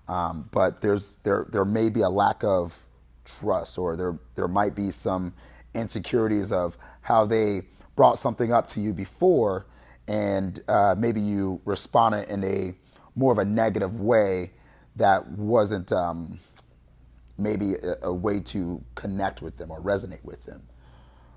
um, 0.07 0.49
but 0.51 0.81
there's 0.81 1.17
there 1.23 1.45
there 1.49 1.65
may 1.65 1.89
be 1.89 2.01
a 2.01 2.09
lack 2.09 2.43
of 2.43 2.85
trust, 3.25 3.77
or 3.77 3.95
there 3.95 4.17
there 4.35 4.47
might 4.47 4.75
be 4.75 4.91
some 4.91 5.33
insecurities 5.73 6.51
of 6.51 6.77
how 7.01 7.25
they 7.25 7.63
brought 7.95 8.19
something 8.19 8.51
up 8.51 8.67
to 8.69 8.79
you 8.79 8.93
before, 8.93 9.65
and 10.09 10.63
uh, 10.67 10.95
maybe 10.97 11.21
you 11.21 11.61
responded 11.65 12.27
in 12.29 12.43
a 12.43 12.73
more 13.15 13.31
of 13.31 13.37
a 13.37 13.45
negative 13.45 13.99
way 13.99 14.51
that 14.95 15.27
wasn't 15.29 15.91
um, 15.91 16.39
maybe 17.37 17.75
a, 17.75 18.07
a 18.07 18.13
way 18.13 18.39
to 18.39 18.83
connect 18.95 19.39
with 19.41 19.57
them 19.57 19.69
or 19.69 19.79
resonate 19.79 20.25
with 20.25 20.43
them. 20.45 20.63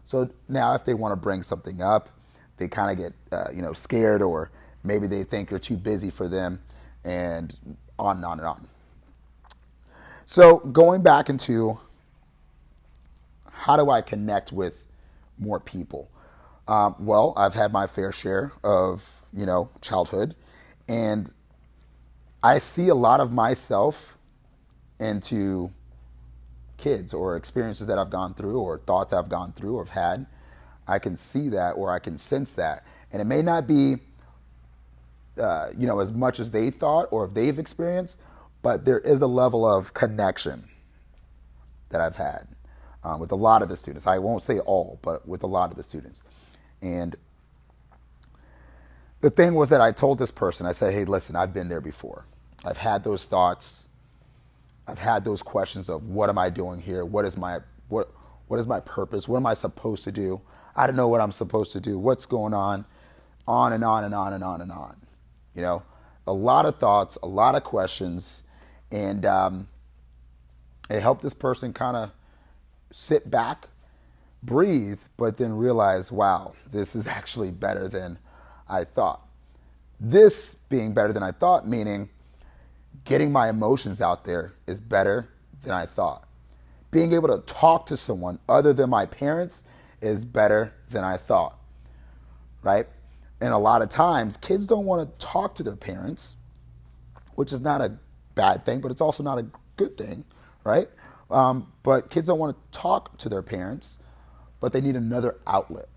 So 0.05 0.31
now, 0.49 0.75
if 0.75 0.87
they 0.87 0.95
want 0.95 1.13
to 1.13 1.17
bring 1.17 1.43
something 1.43 1.83
up, 1.83 2.09
they 2.57 2.67
kind 2.67 2.91
of 2.91 2.97
get 2.97 3.39
uh, 3.39 3.51
you 3.55 3.61
know 3.61 3.75
scared, 3.75 4.23
or 4.23 4.51
maybe 4.83 5.07
they 5.07 5.23
think 5.23 5.51
you're 5.51 5.61
too 5.61 5.77
busy 5.77 6.09
for 6.09 6.27
them, 6.27 6.61
and 7.05 7.55
on 7.99 8.17
and 8.17 8.25
on 8.25 8.39
and 8.39 8.49
on. 8.49 8.69
So 10.25 10.61
going 10.61 11.03
back 11.03 11.29
into 11.29 11.79
how 13.51 13.77
do 13.77 13.91
I 13.91 14.01
connect 14.01 14.51
with 14.51 14.87
more 15.39 15.61
people? 15.61 16.11
Um, 16.73 16.95
well, 16.99 17.35
I've 17.37 17.53
had 17.53 17.71
my 17.71 17.87
fair 17.87 18.13
share 18.13 18.53
of 18.65 19.23
you 19.31 19.45
know 19.45 19.69
childhood, 19.83 20.35
and 20.89 21.31
I 22.43 22.57
see 22.57 22.89
a 22.89 22.95
lot 22.95 23.21
of 23.21 23.31
myself 23.31 24.17
into 24.99 25.71
kids 26.79 27.13
or 27.13 27.37
experiences 27.37 27.89
that 27.89 27.99
I've 27.99 28.09
gone 28.09 28.33
through 28.33 28.59
or 28.59 28.79
thoughts 28.79 29.13
I've 29.13 29.29
gone 29.29 29.53
through 29.53 29.77
or 29.77 29.85
have 29.85 29.93
had. 29.93 30.27
I 30.89 30.99
can 30.99 31.15
see 31.15 31.51
that 31.51 31.73
or 31.73 31.93
I 31.93 31.99
can 31.99 32.17
sense 32.17 32.53
that, 32.53 32.87
and 33.13 33.21
it 33.21 33.27
may 33.27 33.43
not 33.43 33.67
be 33.67 33.97
uh, 35.39 35.73
you 35.77 35.87
know 35.87 36.01
as 36.01 36.11
much 36.11 36.41
as 36.41 36.53
they 36.53 36.71
thought 36.71 37.07
or 37.11 37.27
if 37.27 37.35
they've 37.35 37.59
experienced, 37.59 38.19
but 38.63 38.87
there 38.87 39.01
is 39.01 39.21
a 39.21 39.27
level 39.27 39.67
of 39.67 39.93
connection 39.93 40.71
that 41.91 42.01
I've 42.01 42.17
had 42.17 42.49
um, 43.05 43.21
with 43.21 43.31
a 43.31 43.37
lot 43.37 43.61
of 43.61 43.69
the 43.69 43.77
students. 43.77 44.07
I 44.07 44.19
won't 44.19 44.43
say 44.43 44.59
all, 44.59 44.99
but 45.03 45.29
with 45.29 45.43
a 45.43 45.47
lot 45.47 45.71
of 45.71 45.77
the 45.77 45.83
students. 45.83 46.23
And 46.83 47.17
the 49.21 49.31
thing 49.31 49.55
was 49.55 49.71
that 49.71 49.81
I 49.81 49.93
told 49.93 50.19
this 50.19 50.33
person, 50.33 50.67
I 50.67 50.73
said, 50.73 50.93
hey, 50.93 51.05
listen, 51.05 51.37
I've 51.37 51.55
been 51.55 51.69
there 51.69 51.81
before. 51.81 52.27
I've 52.65 52.79
had 52.79 53.05
those 53.05 53.25
thoughts. 53.25 53.85
I've 54.87 54.99
had 54.99 55.25
those 55.25 55.43
questions 55.43 55.89
of 55.89 56.09
what 56.09 56.29
am 56.29 56.39
I 56.39 56.51
doing 56.51 56.81
here? 56.81 57.05
What 57.05 57.25
is 57.25 57.37
my 57.37 57.61
what 57.89 58.13
what 58.49 58.59
is 58.59 58.67
my 58.67 58.81
purpose? 58.81 59.29
What 59.29 59.39
am 59.39 59.47
I 59.47 59.55
supposed 59.55 60.05
to 60.05 60.13
do? 60.13 60.43
I 60.75 60.87
don't 60.87 60.97
know 60.97 61.09
what 61.09 61.21
I'm 61.21 61.33
supposed 61.33 61.73
to 61.73 61.81
do. 61.81 61.99
What's 61.99 62.27
going 62.27 62.53
on? 62.53 62.85
On 63.47 63.73
and 63.73 63.85
on 63.85 64.05
and 64.05 64.15
on 64.15 64.33
and 64.33 64.43
on 64.43 64.61
and 64.61 64.73
on. 64.73 64.97
You 65.55 65.63
know, 65.63 65.83
a 66.27 66.33
lot 66.33 66.67
of 66.67 66.79
thoughts, 66.79 67.17
a 67.23 67.27
lot 67.27 67.55
of 67.55 67.65
questions, 67.65 68.43
and 68.91 69.25
um, 69.27 69.69
it 70.91 71.01
helped 71.01 71.23
this 71.23 71.35
person 71.35 71.73
kind 71.73 71.97
of 71.97 72.11
sit 72.91 73.31
back, 73.31 73.69
breathe, 74.43 75.01
but 75.17 75.37
then 75.37 75.57
realize, 75.57 76.11
wow, 76.11 76.55
this 76.71 76.95
is 76.95 77.07
actually 77.19 77.51
better 77.51 77.89
than 77.89 78.19
I 78.69 78.85
thought. 78.85 79.27
This 80.01 80.55
being 80.55 80.95
better 80.95 81.13
than 81.13 81.23
I 81.23 81.33
thought, 81.33 81.67
meaning 81.67 82.09
getting 83.05 83.33
my 83.33 83.49
emotions 83.49 84.01
out 84.01 84.25
there 84.25 84.53
is 84.67 84.81
better 84.81 85.29
than 85.63 85.73
I 85.73 85.87
thought. 85.87 86.27
Being 86.91 87.13
able 87.13 87.29
to 87.29 87.39
talk 87.47 87.87
to 87.87 87.97
someone 87.97 88.39
other 88.49 88.73
than 88.73 88.91
my 88.91 89.07
parents 89.07 89.65
is 90.01 90.25
better 90.25 90.75
than 90.91 91.05
I 91.05 91.17
thought, 91.17 91.57
right? 92.63 92.87
And 93.41 93.53
a 93.53 93.59
lot 93.59 93.83
of 93.83 93.89
times, 93.89 94.37
kids 94.37 94.67
don't 94.67 94.85
want 94.85 95.19
to 95.19 95.27
talk 95.27 95.55
to 95.57 95.63
their 95.63 95.77
parents, 95.77 96.37
which 97.35 97.53
is 97.53 97.61
not 97.61 97.81
a 97.81 97.97
bad 98.35 98.65
thing, 98.65 98.81
but 98.81 98.91
it's 98.91 99.01
also 99.01 99.23
not 99.23 99.39
a 99.39 99.47
good 99.77 99.97
thing, 99.97 100.25
right? 100.65 100.89
Um, 101.31 101.73
but 101.83 102.11
kids 102.11 102.29
don't 102.29 102.39
want 102.39 102.57
to 102.57 102.79
talk 102.79 103.17
to 103.19 103.29
their 103.29 103.43
parents, 103.43 103.99
but 104.63 104.73
they 104.73 104.81
need 104.81 104.97
another 104.97 105.37
outlet. 105.47 105.89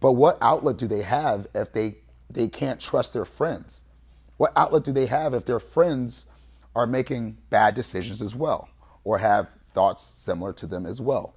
But 0.00 0.12
what 0.12 0.36
outlet 0.42 0.76
do 0.76 0.86
they 0.86 1.02
have 1.02 1.46
if 1.54 1.72
they, 1.72 1.94
they 2.28 2.48
can't 2.48 2.80
trust 2.80 3.14
their 3.14 3.24
friends? 3.24 3.84
What 4.36 4.52
outlet 4.56 4.82
do 4.82 4.92
they 4.92 5.06
have 5.06 5.32
if 5.32 5.46
their 5.46 5.60
friends 5.60 6.26
are 6.74 6.86
making 6.86 7.38
bad 7.48 7.74
decisions 7.74 8.20
as 8.20 8.34
well 8.34 8.68
or 9.04 9.18
have 9.18 9.48
thoughts 9.72 10.02
similar 10.02 10.52
to 10.54 10.66
them 10.66 10.84
as 10.84 11.00
well? 11.00 11.36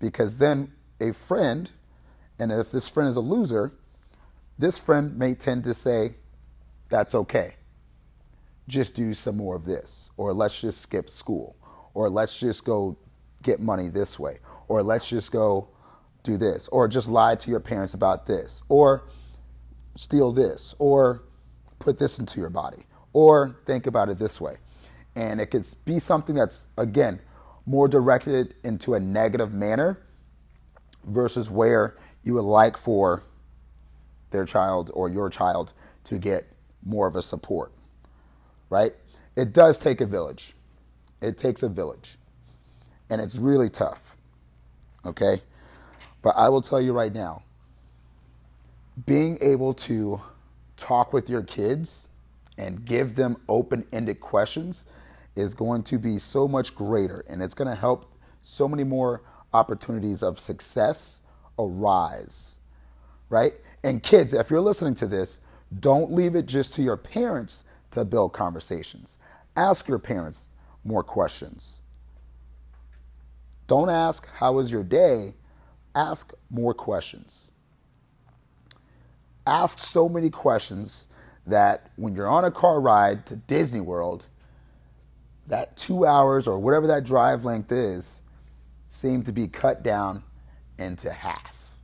Because 0.00 0.38
then 0.38 0.72
a 1.00 1.12
friend, 1.12 1.70
and 2.38 2.50
if 2.50 2.72
this 2.72 2.88
friend 2.88 3.08
is 3.08 3.16
a 3.16 3.20
loser, 3.20 3.74
this 4.58 4.78
friend 4.78 5.16
may 5.16 5.34
tend 5.34 5.62
to 5.64 5.74
say, 5.74 6.14
That's 6.88 7.14
okay 7.14 7.56
just 8.68 8.94
do 8.94 9.14
some 9.14 9.36
more 9.36 9.56
of 9.56 9.64
this, 9.64 10.10
or 10.16 10.32
let's 10.32 10.60
just 10.60 10.80
skip 10.80 11.10
school, 11.10 11.56
or 11.92 12.08
let's 12.08 12.38
just 12.38 12.64
go 12.64 12.96
get 13.42 13.60
money 13.60 13.88
this 13.88 14.18
way, 14.18 14.38
or 14.68 14.82
let's 14.82 15.08
just 15.08 15.32
go 15.32 15.68
do 16.22 16.36
this, 16.36 16.68
or 16.68 16.88
just 16.88 17.08
lie 17.08 17.34
to 17.34 17.50
your 17.50 17.60
parents 17.60 17.94
about 17.94 18.26
this, 18.26 18.62
or 18.68 19.08
steal 19.96 20.32
this, 20.32 20.74
or 20.78 21.22
put 21.78 21.98
this 21.98 22.18
into 22.18 22.40
your 22.40 22.50
body, 22.50 22.84
or 23.12 23.56
think 23.66 23.86
about 23.86 24.08
it 24.08 24.18
this 24.18 24.40
way. 24.40 24.56
And 25.14 25.40
it 25.40 25.46
could 25.46 25.66
be 25.84 25.98
something 25.98 26.34
that's, 26.34 26.68
again, 26.78 27.20
more 27.66 27.88
directed 27.88 28.54
into 28.64 28.94
a 28.94 29.00
negative 29.00 29.52
manner 29.52 30.04
versus 31.04 31.50
where 31.50 31.96
you 32.22 32.34
would 32.34 32.42
like 32.42 32.76
for 32.76 33.22
their 34.30 34.44
child 34.44 34.90
or 34.94 35.08
your 35.08 35.28
child 35.30 35.72
to 36.04 36.18
get 36.18 36.50
more 36.82 37.06
of 37.06 37.14
a 37.14 37.22
support 37.22 37.72
right? 38.74 38.92
It 39.36 39.52
does 39.52 39.78
take 39.78 40.00
a 40.00 40.06
village. 40.06 40.54
It 41.20 41.36
takes 41.36 41.62
a 41.62 41.68
village. 41.68 42.18
And 43.08 43.20
it's 43.20 43.36
really 43.36 43.68
tough. 43.68 44.16
Okay? 45.06 45.42
But 46.22 46.34
I 46.36 46.48
will 46.48 46.62
tell 46.62 46.80
you 46.80 46.92
right 46.92 47.12
now 47.12 47.42
being 49.06 49.38
able 49.40 49.74
to 49.74 50.20
talk 50.76 51.12
with 51.12 51.28
your 51.28 51.42
kids 51.42 52.08
and 52.56 52.84
give 52.84 53.16
them 53.16 53.36
open 53.48 53.84
ended 53.92 54.20
questions 54.20 54.84
is 55.34 55.54
going 55.54 55.82
to 55.82 55.98
be 55.98 56.18
so 56.18 56.46
much 56.46 56.74
greater 56.74 57.24
and 57.28 57.42
it's 57.42 57.54
going 57.54 57.68
to 57.68 57.74
help 57.74 58.12
so 58.42 58.68
many 58.68 58.84
more 58.84 59.22
opportunities 59.52 60.22
of 60.22 60.38
success 60.38 61.22
arise. 61.58 62.58
Right? 63.28 63.54
And 63.82 64.02
kids, 64.02 64.32
if 64.32 64.50
you're 64.50 64.60
listening 64.60 64.94
to 64.96 65.06
this, 65.06 65.40
don't 65.80 66.12
leave 66.12 66.36
it 66.36 66.46
just 66.46 66.74
to 66.74 66.82
your 66.82 66.96
parents 66.96 67.64
to 67.90 68.04
build 68.04 68.32
conversations. 68.32 69.18
Ask 69.56 69.88
your 69.88 69.98
parents 69.98 70.48
more 70.84 71.02
questions. 71.02 71.80
Don't 73.66 73.90
ask, 73.90 74.28
How 74.36 74.52
was 74.52 74.70
your 74.70 74.84
day? 74.84 75.34
Ask 75.94 76.32
more 76.50 76.74
questions. 76.74 77.50
Ask 79.46 79.78
so 79.78 80.08
many 80.08 80.30
questions 80.30 81.08
that 81.46 81.90
when 81.96 82.14
you're 82.14 82.28
on 82.28 82.44
a 82.44 82.50
car 82.50 82.80
ride 82.80 83.26
to 83.26 83.36
Disney 83.36 83.80
World, 83.80 84.26
that 85.46 85.76
two 85.76 86.06
hours 86.06 86.48
or 86.48 86.58
whatever 86.58 86.86
that 86.86 87.04
drive 87.04 87.44
length 87.44 87.70
is 87.70 88.22
seem 88.88 89.22
to 89.22 89.32
be 89.32 89.46
cut 89.46 89.82
down 89.82 90.22
into 90.78 91.12
half, 91.12 91.76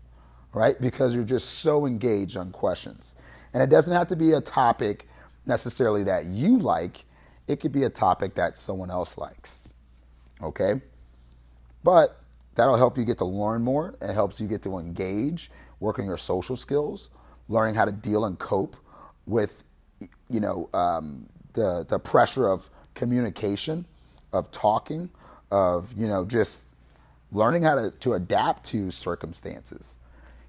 right? 0.52 0.80
Because 0.80 1.14
you're 1.14 1.24
just 1.24 1.48
so 1.58 1.86
engaged 1.86 2.36
on 2.36 2.50
questions. 2.52 3.14
And 3.52 3.62
it 3.62 3.68
doesn't 3.68 3.92
have 3.92 4.08
to 4.08 4.16
be 4.16 4.32
a 4.32 4.40
topic 4.40 5.06
necessarily 5.44 6.04
that 6.04 6.26
you 6.26 6.58
like, 6.58 7.04
it 7.48 7.60
could 7.60 7.72
be 7.72 7.82
a 7.84 7.90
topic 7.90 8.34
that 8.34 8.56
someone 8.56 8.90
else 8.90 9.18
likes. 9.18 9.72
Okay? 10.42 10.80
But 11.84 12.20
that'll 12.54 12.76
help 12.76 12.98
you 12.98 13.04
get 13.04 13.18
to 13.18 13.24
learn 13.24 13.62
more. 13.62 13.94
It 14.00 14.12
helps 14.14 14.40
you 14.40 14.48
get 14.48 14.62
to 14.62 14.78
engage, 14.78 15.50
work 15.80 15.98
on 15.98 16.06
your 16.06 16.18
social 16.18 16.56
skills, 16.56 17.10
learning 17.48 17.74
how 17.74 17.84
to 17.84 17.92
deal 17.92 18.24
and 18.24 18.38
cope 18.38 18.76
with, 19.26 19.64
you 20.28 20.40
know, 20.40 20.68
um, 20.74 21.28
the 21.54 21.84
the 21.88 21.98
pressure 21.98 22.48
of 22.48 22.70
communication, 22.94 23.86
of 24.32 24.50
talking, 24.50 25.10
of 25.50 25.92
you 25.96 26.06
know 26.06 26.24
just 26.24 26.74
learning 27.32 27.62
how 27.62 27.74
to, 27.76 27.90
to 28.00 28.14
adapt 28.14 28.64
to 28.64 28.90
circumstances. 28.90 29.98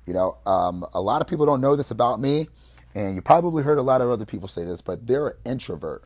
You 0.06 0.14
know, 0.14 0.38
um, 0.46 0.86
a 0.94 1.02
lot 1.02 1.22
of 1.22 1.28
people 1.28 1.46
don't 1.46 1.62
know 1.62 1.76
this 1.76 1.92
about 1.92 2.20
me, 2.20 2.50
and 2.96 3.16
you 3.16 3.22
probably 3.22 3.64
heard 3.64 3.78
a 3.78 3.84
lot 3.84 4.02
of 4.02 4.10
other 4.10 4.26
people 4.26 4.48
say 4.48 4.64
this, 4.64 4.82
but 4.82 5.08
they're 5.08 5.30
an 5.30 5.38
introvert. 5.46 6.04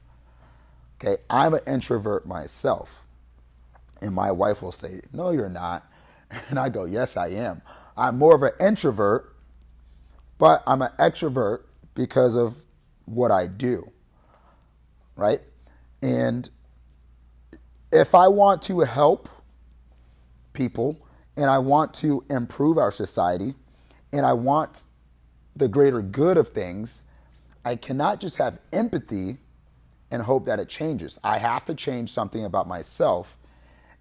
Okay, 1.01 1.21
I'm 1.29 1.53
an 1.53 1.61
introvert 1.67 2.27
myself. 2.27 3.04
And 4.05 4.13
my 4.13 4.31
wife 4.31 4.61
will 4.61 4.71
say, 4.71 5.01
No, 5.11 5.31
you're 5.31 5.49
not. 5.49 5.83
And 6.49 6.59
I 6.59 6.69
go, 6.69 6.85
Yes, 6.85 7.17
I 7.17 7.29
am. 7.29 7.61
I'm 7.97 8.17
more 8.17 8.35
of 8.35 8.43
an 8.43 8.51
introvert, 8.59 9.35
but 10.37 10.63
I'm 10.67 10.81
an 10.81 10.91
extrovert 10.99 11.63
because 11.95 12.35
of 12.35 12.65
what 13.05 13.31
I 13.31 13.47
do. 13.47 13.91
Right? 15.15 15.41
And 16.03 16.49
if 17.91 18.13
I 18.13 18.27
want 18.27 18.61
to 18.63 18.81
help 18.81 19.27
people 20.53 20.99
and 21.35 21.45
I 21.49 21.57
want 21.57 21.93
to 21.95 22.25
improve 22.29 22.77
our 22.77 22.91
society 22.91 23.55
and 24.13 24.25
I 24.25 24.33
want 24.33 24.83
the 25.55 25.67
greater 25.67 26.01
good 26.01 26.37
of 26.37 26.49
things, 26.49 27.05
I 27.63 27.75
cannot 27.75 28.19
just 28.19 28.37
have 28.37 28.59
empathy 28.71 29.37
and 30.11 30.23
hope 30.23 30.45
that 30.45 30.59
it 30.59 30.69
changes. 30.69 31.17
I 31.23 31.39
have 31.39 31.65
to 31.65 31.73
change 31.73 32.11
something 32.11 32.45
about 32.45 32.67
myself 32.67 33.37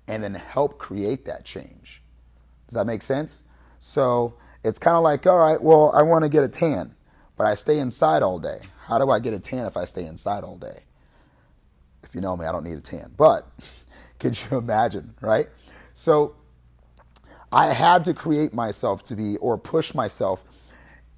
and 0.07 0.23
then 0.23 0.35
help 0.35 0.79
create 0.79 1.25
that 1.25 1.45
change. 1.45 2.03
Does 2.69 2.75
that 2.75 2.87
make 2.87 3.03
sense? 3.03 3.45
So 3.81 4.37
it's 4.63 4.79
kind 4.79 4.97
of 4.97 5.03
like, 5.03 5.27
all 5.27 5.39
right, 5.39 5.63
well, 5.63 5.93
I 5.95 6.03
want 6.03 6.25
to 6.25 6.31
get 6.31 6.45
a 6.45 6.49
tan, 6.49 6.95
but 7.37 7.47
I 7.47 7.55
stay 7.55 7.79
inside 7.79 8.23
all 8.23 8.39
day. 8.39 8.61
How 8.87 8.99
do 8.99 9.11
I 9.11 9.19
get 9.19 9.35
a 9.35 9.41
tan 9.41 9.67
if 9.67 9.77
I 9.77 9.85
stay 9.85 10.05
inside 10.07 10.45
all 10.45 10.57
day? 10.57 10.85
If 12.03 12.15
you 12.15 12.21
know 12.21 12.37
me, 12.37 12.47
I 12.47 12.53
don't 12.53 12.65
need 12.65 12.79
a 12.79 12.83
tan. 12.83 13.13
But 13.17 13.49
could 14.19 14.39
you 14.41 14.59
imagine, 14.59 15.15
right? 15.21 15.49
So 15.95 16.37
I 17.53 17.67
had 17.67 18.05
to 18.07 18.15
create 18.15 18.53
myself 18.53 19.03
to 19.05 19.17
be, 19.17 19.37
or 19.39 19.57
push 19.57 19.95
myself 19.95 20.45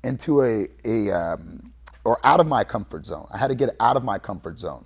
into 0.05 0.43
a, 0.43 0.69
a 0.85 1.11
um, 1.11 1.73
or 2.05 2.21
out 2.25 2.41
of 2.41 2.47
my 2.47 2.63
comfort 2.65 3.05
zone. 3.05 3.27
I 3.33 3.39
had 3.39 3.49
to 3.49 3.55
get 3.55 3.71
out 3.81 3.97
of 3.97 4.05
my 4.05 4.19
comfort 4.19 4.59
zone. 4.59 4.86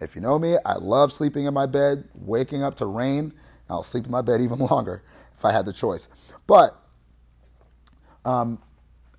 If 0.00 0.14
you 0.14 0.22
know 0.22 0.38
me, 0.38 0.56
I 0.64 0.74
love 0.74 1.12
sleeping 1.12 1.44
in 1.44 1.54
my 1.54 1.66
bed, 1.66 2.08
waking 2.14 2.62
up 2.62 2.76
to 2.76 2.86
rain. 2.86 3.32
I'll 3.68 3.82
sleep 3.82 4.06
in 4.06 4.10
my 4.10 4.22
bed 4.22 4.40
even 4.42 4.58
longer 4.58 5.02
if 5.36 5.44
I 5.44 5.52
had 5.52 5.66
the 5.66 5.72
choice. 5.72 6.08
But 6.46 6.76
um, 8.24 8.60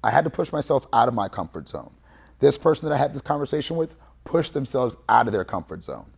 I 0.04 0.12
had 0.12 0.24
to 0.24 0.30
push 0.30 0.52
myself 0.52 0.88
out 0.92 1.08
of 1.08 1.14
my 1.14 1.28
comfort 1.28 1.70
zone. 1.70 1.94
This 2.40 2.58
person 2.58 2.90
that 2.90 2.96
I 2.96 2.98
had 2.98 3.14
this 3.14 3.22
conversation 3.22 3.78
with 3.78 3.96
pushed 4.24 4.54
themselves 4.54 4.96
out 5.08 5.28
of 5.28 5.34
their 5.34 5.46
comfort 5.46 5.84
zone. 5.84 6.12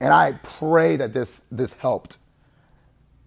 And 0.00 0.12
I 0.12 0.32
pray 0.42 0.96
that 0.96 1.12
this, 1.12 1.44
this 1.50 1.74
helped 1.74 2.18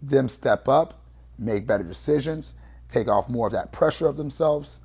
them 0.01 0.27
step 0.27 0.68
up, 0.68 1.01
make 1.38 1.65
better 1.68 1.84
decisions, 1.84 2.53
take 2.88 3.08
off 3.08 3.30
more 3.30 3.48
of 3.48 3.53
that 3.53 3.72
pressure 3.72 4.08
of 4.08 4.18
themselves, 4.18 4.82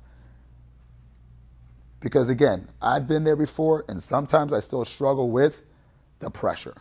because 1.99 2.29
again, 2.29 2.69
I've 2.81 3.07
been 3.07 3.23
there 3.23 3.35
before, 3.35 3.85
and 3.87 4.01
sometimes 4.01 4.53
I 4.53 4.59
still 4.59 4.85
struggle 4.85 5.29
with 5.29 5.63
the 6.19 6.29
pressure. 6.29 6.75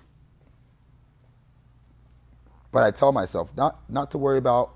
But 2.70 2.84
I 2.84 2.90
tell 2.90 3.12
myself 3.12 3.50
not, 3.56 3.80
not 3.88 4.10
to 4.12 4.18
worry 4.18 4.38
about 4.38 4.70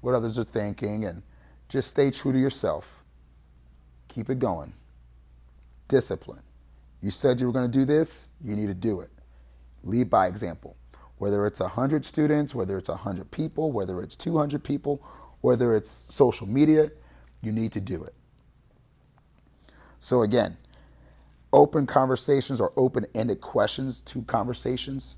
what 0.00 0.14
others 0.14 0.38
are 0.38 0.44
thinking 0.44 1.04
and 1.04 1.22
just 1.68 1.90
stay 1.90 2.10
true 2.10 2.32
to 2.32 2.38
yourself. 2.38 3.02
Keep 4.08 4.30
it 4.30 4.38
going. 4.38 4.74
Discipline. 5.88 6.42
You 7.00 7.10
said 7.10 7.40
you 7.40 7.46
were 7.46 7.52
going 7.52 7.70
to 7.70 7.78
do 7.78 7.84
this, 7.84 8.28
you 8.42 8.56
need 8.56 8.68
to 8.68 8.74
do 8.74 9.00
it. 9.00 9.10
Lead 9.82 10.08
by 10.08 10.26
example. 10.26 10.76
Whether 11.18 11.46
it's 11.46 11.60
100 11.60 12.04
students, 12.04 12.54
whether 12.54 12.78
it's 12.78 12.88
100 12.88 13.30
people, 13.30 13.72
whether 13.72 14.00
it's 14.00 14.16
200 14.16 14.62
people, 14.62 15.02
whether 15.40 15.74
it's 15.74 15.90
social 15.90 16.46
media, 16.46 16.90
you 17.42 17.52
need 17.52 17.72
to 17.72 17.80
do 17.80 18.02
it. 18.04 18.14
So, 20.04 20.20
again, 20.20 20.58
open 21.50 21.86
conversations 21.86 22.60
or 22.60 22.74
open 22.76 23.06
ended 23.14 23.40
questions 23.40 24.02
to 24.02 24.20
conversations 24.24 25.16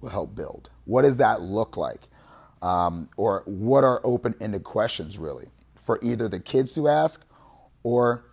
will 0.00 0.10
help 0.10 0.36
build. 0.36 0.70
What 0.84 1.02
does 1.02 1.16
that 1.16 1.40
look 1.40 1.76
like? 1.76 2.02
Um, 2.62 3.08
or 3.16 3.42
what 3.46 3.82
are 3.82 4.00
open 4.04 4.36
ended 4.40 4.62
questions 4.62 5.18
really 5.18 5.48
for 5.74 5.98
either 6.04 6.28
the 6.28 6.38
kids 6.38 6.72
to 6.74 6.86
ask 6.86 7.26
or 7.82 8.26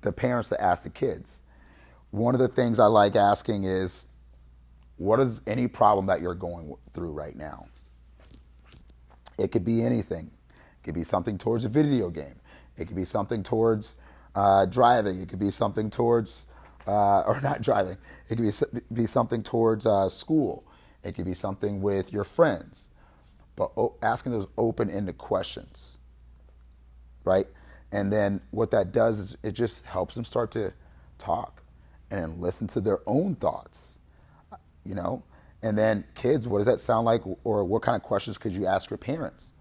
the 0.00 0.10
parents 0.10 0.48
to 0.48 0.60
ask 0.60 0.82
the 0.82 0.90
kids? 0.90 1.42
One 2.10 2.34
of 2.34 2.40
the 2.40 2.48
things 2.48 2.80
I 2.80 2.86
like 2.86 3.14
asking 3.14 3.62
is, 3.62 4.08
what 4.96 5.20
is 5.20 5.42
any 5.46 5.68
problem 5.68 6.06
that 6.06 6.22
you're 6.22 6.34
going 6.34 6.74
through 6.92 7.12
right 7.12 7.36
now? 7.36 7.68
It 9.38 9.52
could 9.52 9.64
be 9.64 9.84
anything. 9.84 10.32
It 10.48 10.82
could 10.82 10.94
be 10.96 11.04
something 11.04 11.38
towards 11.38 11.64
a 11.64 11.68
video 11.68 12.10
game. 12.10 12.40
It 12.76 12.86
could 12.86 12.96
be 12.96 13.04
something 13.04 13.44
towards 13.44 13.96
uh, 14.34 14.66
driving. 14.66 15.20
It 15.20 15.28
could 15.28 15.38
be 15.38 15.50
something 15.50 15.90
towards, 15.90 16.46
uh, 16.86 17.20
or 17.20 17.40
not 17.42 17.62
driving. 17.62 17.98
It 18.28 18.36
could 18.36 18.44
be, 18.44 18.80
be 18.92 19.06
something 19.06 19.42
towards 19.42 19.86
uh, 19.86 20.08
school. 20.08 20.64
It 21.02 21.14
could 21.14 21.24
be 21.24 21.34
something 21.34 21.82
with 21.82 22.12
your 22.12 22.24
friends. 22.24 22.86
But 23.56 23.72
asking 24.02 24.32
those 24.32 24.48
open 24.58 24.90
ended 24.90 25.16
questions, 25.16 26.00
right? 27.24 27.46
And 27.92 28.12
then 28.12 28.40
what 28.50 28.72
that 28.72 28.90
does 28.90 29.20
is 29.20 29.36
it 29.44 29.52
just 29.52 29.86
helps 29.86 30.16
them 30.16 30.24
start 30.24 30.50
to 30.52 30.72
talk 31.18 31.62
and 32.10 32.40
listen 32.40 32.66
to 32.68 32.80
their 32.80 32.98
own 33.06 33.36
thoughts, 33.36 34.00
you 34.84 34.96
know? 34.96 35.22
And 35.62 35.78
then 35.78 36.04
kids, 36.14 36.48
what 36.48 36.58
does 36.58 36.66
that 36.66 36.80
sound 36.80 37.06
like? 37.06 37.22
Or 37.44 37.64
what 37.64 37.82
kind 37.82 37.96
of 37.96 38.02
questions 38.02 38.36
could 38.36 38.52
you 38.52 38.66
ask 38.66 38.90
your 38.90 38.98
parents? 38.98 39.52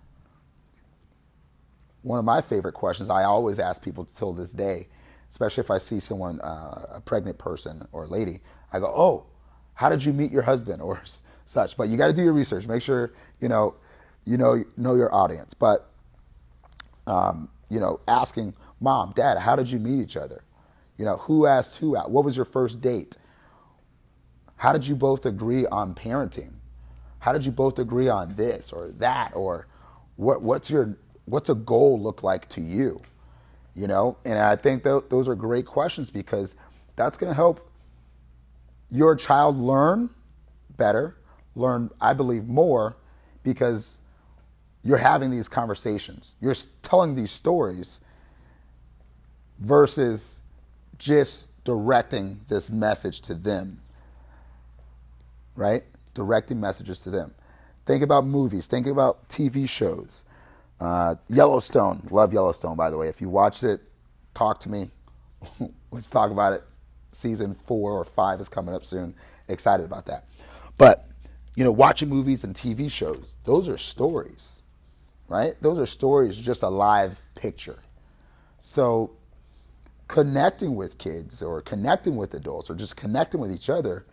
One 2.04 2.20
of 2.20 2.26
my 2.26 2.42
favorite 2.42 2.74
questions 2.74 3.10
I 3.10 3.24
always 3.24 3.60
ask 3.60 3.82
people 3.82 4.06
till 4.06 4.34
this 4.34 4.52
day, 4.52 4.88
especially 5.30 5.62
if 5.62 5.72
I 5.72 5.80
see 5.80 6.00
someone, 6.00 6.40
uh, 6.42 6.86
a 6.96 7.02
pregnant 7.02 7.38
person 7.38 7.88
or 7.92 8.06
a 8.06 8.08
lady, 8.08 8.42
I 8.72 8.80
go, 8.80 8.94
"Oh, 8.96 9.26
how 9.76 9.90
did 9.90 10.04
you 10.06 10.14
meet 10.14 10.32
your 10.32 10.44
husband?" 10.44 10.82
or 10.84 11.02
such. 11.46 11.78
But 11.78 11.90
you 11.90 11.98
got 11.98 12.08
to 12.08 12.14
do 12.14 12.24
your 12.24 12.34
research. 12.34 12.68
Make 12.68 12.82
sure 12.82 13.12
you 13.40 13.50
know, 13.50 13.76
you 14.26 14.38
know, 14.38 14.64
know 14.78 14.96
your 14.96 15.14
audience. 15.14 15.54
But 15.54 15.90
um, 17.08 17.50
you 17.70 17.80
know, 17.80 18.00
asking 18.08 18.54
mom, 18.80 19.14
dad, 19.16 19.40
how 19.40 19.56
did 19.56 19.72
you 19.72 19.80
meet 19.80 20.02
each 20.02 20.18
other? 20.18 20.44
You 20.98 21.06
know, 21.06 21.18
who 21.18 21.46
asked 21.46 21.78
who 21.78 21.98
out? 21.98 22.12
What 22.12 22.24
was 22.24 22.36
your 22.36 22.46
first 22.46 22.82
date? 22.82 23.18
How 24.58 24.72
did 24.74 24.88
you 24.88 24.96
both 24.96 25.26
agree 25.26 25.66
on 25.68 25.94
parenting? 25.94 26.54
How 27.20 27.34
did 27.34 27.46
you 27.46 27.52
both 27.52 27.80
agree 27.80 28.10
on 28.10 28.36
this 28.36 28.72
or 28.72 28.90
that 28.92 29.32
or 29.36 29.68
what? 30.16 30.42
What's 30.42 30.70
your 30.70 30.98
what's 31.26 31.50
a 31.50 31.56
goal 31.56 32.00
look 32.00 32.24
like 32.24 32.50
to 32.50 32.62
you? 32.62 33.02
You 33.76 33.88
know, 33.88 34.18
and 34.24 34.38
I 34.38 34.56
think 34.56 34.84
th- 34.84 35.06
those 35.10 35.28
are 35.28 35.36
great 35.36 35.66
questions 35.66 36.10
because 36.12 36.56
that's 36.96 37.18
going 37.18 37.32
to 37.32 37.36
help 37.36 37.70
your 38.92 39.16
child 39.16 39.58
learn 39.58 40.12
better, 40.78 41.18
learn, 41.56 41.90
I 42.00 42.14
believe, 42.14 42.46
more 42.46 42.96
because 43.44 44.00
you're 44.84 44.98
having 44.98 45.32
these 45.32 45.50
conversations. 45.50 46.36
You're 46.40 46.56
telling 46.82 47.16
these 47.16 47.32
stories 47.32 48.00
versus 49.60 50.42
just 50.98 51.50
directing 51.64 52.42
this 52.50 52.70
message 52.70 53.22
to 53.22 53.34
them. 53.34 53.82
Right? 55.56 55.84
Directing 56.14 56.60
messages 56.60 57.00
to 57.02 57.10
them. 57.10 57.34
Think 57.86 58.04
about 58.04 58.26
movies, 58.26 58.68
think 58.68 58.88
about 58.88 59.28
TV 59.30 59.68
shows. 59.68 60.24
Uh, 60.84 61.16
Yellowstone, 61.30 62.06
love 62.12 62.34
Yellowstone, 62.34 62.76
by 62.76 62.90
the 62.90 62.98
way. 62.98 63.08
If 63.08 63.22
you 63.22 63.30
watched 63.30 63.64
it, 63.64 63.80
talk 64.34 64.60
to 64.62 64.70
me. 64.70 64.92
Let's 65.92 66.10
talk 66.10 66.30
about 66.30 66.52
it. 66.52 66.64
Season 67.10 67.54
four 67.54 67.94
or 67.94 68.04
five 68.04 68.42
is 68.42 68.50
coming 68.50 68.76
up 68.76 68.84
soon. 68.84 69.16
Excited 69.48 69.86
about 69.86 70.08
that. 70.08 70.28
But, 70.78 71.08
you 71.56 71.64
know, 71.64 71.72
watching 71.72 72.10
movies 72.10 72.44
and 72.44 72.54
TV 72.54 72.92
shows, 72.92 73.38
those 73.46 73.70
are 73.70 73.78
stories, 73.78 74.64
right? 75.30 75.54
Those 75.62 75.80
are 75.80 75.86
stories, 75.86 76.36
just 76.36 76.64
a 76.64 76.70
live 76.70 77.22
picture. 77.34 77.80
So, 78.60 79.12
connecting 80.10 80.76
with 80.76 80.98
kids 80.98 81.42
or 81.42 81.62
connecting 81.62 82.18
with 82.18 82.34
adults 82.34 82.70
or 82.70 82.76
just 82.76 82.98
connecting 82.98 83.40
with 83.40 83.54
each 83.54 83.70
other 83.70 84.06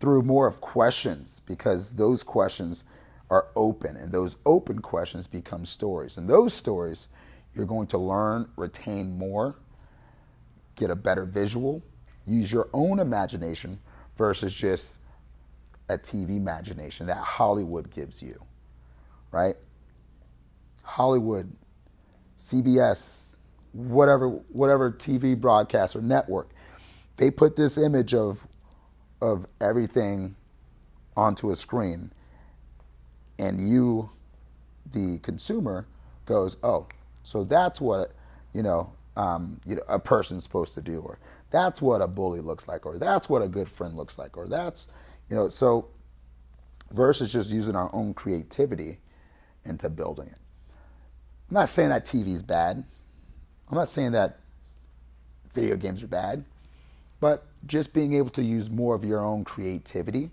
through 0.00 0.22
more 0.22 0.46
of 0.46 0.62
questions 0.62 1.42
because 1.46 1.96
those 1.96 2.22
questions 2.22 2.84
are 3.32 3.48
open, 3.56 3.96
and 3.96 4.12
those 4.12 4.38
open 4.46 4.80
questions 4.80 5.26
become 5.28 5.66
stories. 5.66 6.18
And 6.18 6.28
those 6.30 6.54
stories, 6.54 7.08
you're 7.56 7.66
going 7.66 7.88
to 7.88 7.98
learn, 7.98 8.50
retain 8.56 9.18
more, 9.18 9.56
get 10.76 10.90
a 10.90 10.96
better 10.96 11.26
visual, 11.26 11.82
use 12.26 12.52
your 12.52 12.68
own 12.74 13.00
imagination 13.00 13.80
versus 14.18 14.54
just 14.54 15.00
a 15.88 15.98
TV 15.98 16.36
imagination 16.36 17.06
that 17.08 17.18
Hollywood 17.18 17.90
gives 17.90 18.22
you. 18.22 18.38
right? 19.32 19.56
Hollywood, 20.84 21.52
CBS, 22.38 23.38
whatever 23.72 24.28
whatever 24.28 24.92
TV 24.92 25.40
broadcast 25.40 25.96
or 25.96 26.02
network, 26.02 26.50
they 27.16 27.30
put 27.30 27.56
this 27.56 27.78
image 27.78 28.14
of 28.14 28.46
of 29.22 29.46
everything 29.60 30.36
onto 31.16 31.50
a 31.50 31.56
screen, 31.56 32.12
and 33.38 33.68
you, 33.68 34.10
the 34.90 35.18
consumer, 35.22 35.86
goes, 36.26 36.56
oh, 36.62 36.86
so 37.22 37.44
that's 37.44 37.80
what 37.80 38.12
you 38.52 38.62
know, 38.62 38.92
um, 39.16 39.60
you 39.66 39.76
know, 39.76 39.82
a 39.88 39.98
person's 39.98 40.44
supposed 40.44 40.74
to 40.74 40.82
do, 40.82 41.00
or 41.00 41.18
that's 41.50 41.80
what 41.82 42.00
a 42.00 42.06
bully 42.06 42.40
looks 42.40 42.68
like, 42.68 42.86
or 42.86 42.98
that's 42.98 43.28
what 43.28 43.42
a 43.42 43.48
good 43.48 43.68
friend 43.68 43.96
looks 43.96 44.18
like, 44.18 44.36
or 44.36 44.46
that's, 44.46 44.88
you 45.28 45.36
know, 45.36 45.48
so 45.48 45.88
versus 46.90 47.32
just 47.32 47.50
using 47.50 47.74
our 47.76 47.90
own 47.94 48.14
creativity 48.14 48.98
into 49.64 49.88
building 49.88 50.26
it. 50.26 50.38
I'm 51.48 51.54
not 51.54 51.68
saying 51.68 51.90
that 51.90 52.04
TV 52.04 52.28
is 52.28 52.42
bad. 52.42 52.84
I'm 53.70 53.76
not 53.76 53.88
saying 53.88 54.12
that 54.12 54.38
video 55.54 55.76
games 55.76 56.02
are 56.02 56.08
bad, 56.08 56.44
but 57.20 57.46
just 57.66 57.92
being 57.92 58.14
able 58.14 58.30
to 58.30 58.42
use 58.42 58.70
more 58.70 58.94
of 58.94 59.04
your 59.04 59.20
own 59.20 59.44
creativity, 59.44 60.30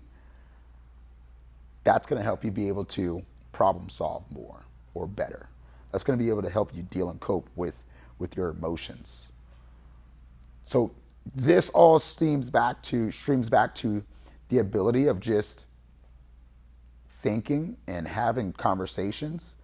that's 1.84 2.06
going 2.06 2.18
to 2.18 2.24
help 2.24 2.44
you 2.44 2.50
be 2.50 2.68
able 2.68 2.84
to 2.84 3.22
problem 3.52 3.88
solve 3.88 4.24
more 4.30 4.64
or 4.94 5.06
better. 5.06 5.48
That's 5.92 6.04
going 6.04 6.18
to 6.18 6.22
be 6.22 6.30
able 6.30 6.42
to 6.42 6.50
help 6.50 6.74
you 6.74 6.82
deal 6.82 7.10
and 7.10 7.20
cope 7.20 7.48
with, 7.56 7.84
with 8.18 8.36
your 8.36 8.50
emotions. 8.50 9.28
So 10.66 10.92
this 11.34 11.70
all 11.70 11.98
steams 11.98 12.50
back 12.50 12.82
to 12.84 13.10
streams 13.10 13.48
back 13.48 13.74
to 13.76 14.04
the 14.48 14.58
ability 14.58 15.06
of 15.06 15.20
just 15.20 15.66
thinking 17.22 17.76
and 17.86 18.08
having 18.08 18.52
conversations, 18.52 19.56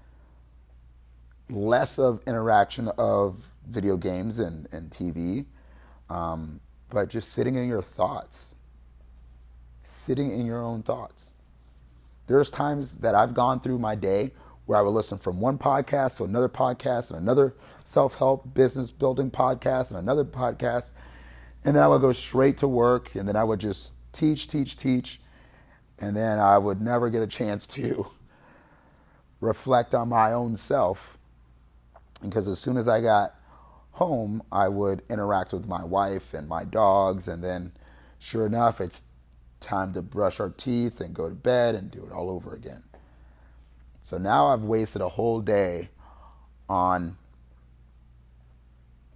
less 1.48 1.98
of 1.98 2.20
interaction 2.26 2.88
of 2.98 3.52
video 3.66 3.96
games 3.96 4.38
and, 4.38 4.68
and 4.72 4.90
TV, 4.90 5.46
um, 6.10 6.60
but 6.90 7.08
just 7.08 7.32
sitting 7.32 7.56
in 7.56 7.66
your 7.68 7.82
thoughts, 7.82 8.54
sitting 9.82 10.30
in 10.30 10.46
your 10.46 10.62
own 10.62 10.82
thoughts. 10.82 11.32
There's 12.26 12.50
times 12.50 12.98
that 12.98 13.14
I've 13.14 13.34
gone 13.34 13.60
through 13.60 13.78
my 13.78 13.94
day 13.94 14.32
where 14.66 14.78
I 14.78 14.82
would 14.82 14.90
listen 14.90 15.18
from 15.18 15.40
one 15.40 15.58
podcast 15.58 16.16
to 16.16 16.24
another 16.24 16.48
podcast 16.48 17.10
and 17.10 17.20
another 17.20 17.54
self 17.84 18.16
help 18.16 18.52
business 18.52 18.90
building 18.90 19.30
podcast 19.30 19.90
and 19.90 19.98
another 19.98 20.24
podcast. 20.24 20.92
And 21.64 21.76
then 21.76 21.82
I 21.82 21.88
would 21.88 22.00
go 22.00 22.12
straight 22.12 22.58
to 22.58 22.68
work 22.68 23.14
and 23.14 23.28
then 23.28 23.36
I 23.36 23.44
would 23.44 23.60
just 23.60 23.94
teach, 24.12 24.48
teach, 24.48 24.76
teach. 24.76 25.20
And 25.98 26.16
then 26.16 26.38
I 26.38 26.58
would 26.58 26.80
never 26.80 27.10
get 27.10 27.22
a 27.22 27.26
chance 27.26 27.66
to 27.68 28.10
reflect 29.40 29.94
on 29.94 30.08
my 30.08 30.32
own 30.32 30.56
self. 30.56 31.16
Because 32.22 32.48
as 32.48 32.58
soon 32.58 32.76
as 32.76 32.88
I 32.88 33.00
got 33.00 33.34
home, 33.92 34.42
I 34.52 34.68
would 34.68 35.02
interact 35.08 35.52
with 35.52 35.66
my 35.66 35.82
wife 35.84 36.34
and 36.34 36.48
my 36.48 36.64
dogs, 36.64 37.28
and 37.28 37.42
then 37.42 37.72
sure 38.18 38.44
enough, 38.46 38.80
it's 38.80 39.02
time 39.66 39.92
to 39.92 40.02
brush 40.02 40.40
our 40.40 40.50
teeth 40.50 41.00
and 41.00 41.14
go 41.14 41.28
to 41.28 41.34
bed 41.34 41.74
and 41.74 41.90
do 41.90 42.04
it 42.04 42.12
all 42.12 42.30
over 42.30 42.54
again. 42.54 42.84
So 44.00 44.16
now 44.16 44.46
I've 44.46 44.62
wasted 44.62 45.02
a 45.02 45.08
whole 45.08 45.40
day 45.40 45.90
on 46.68 47.16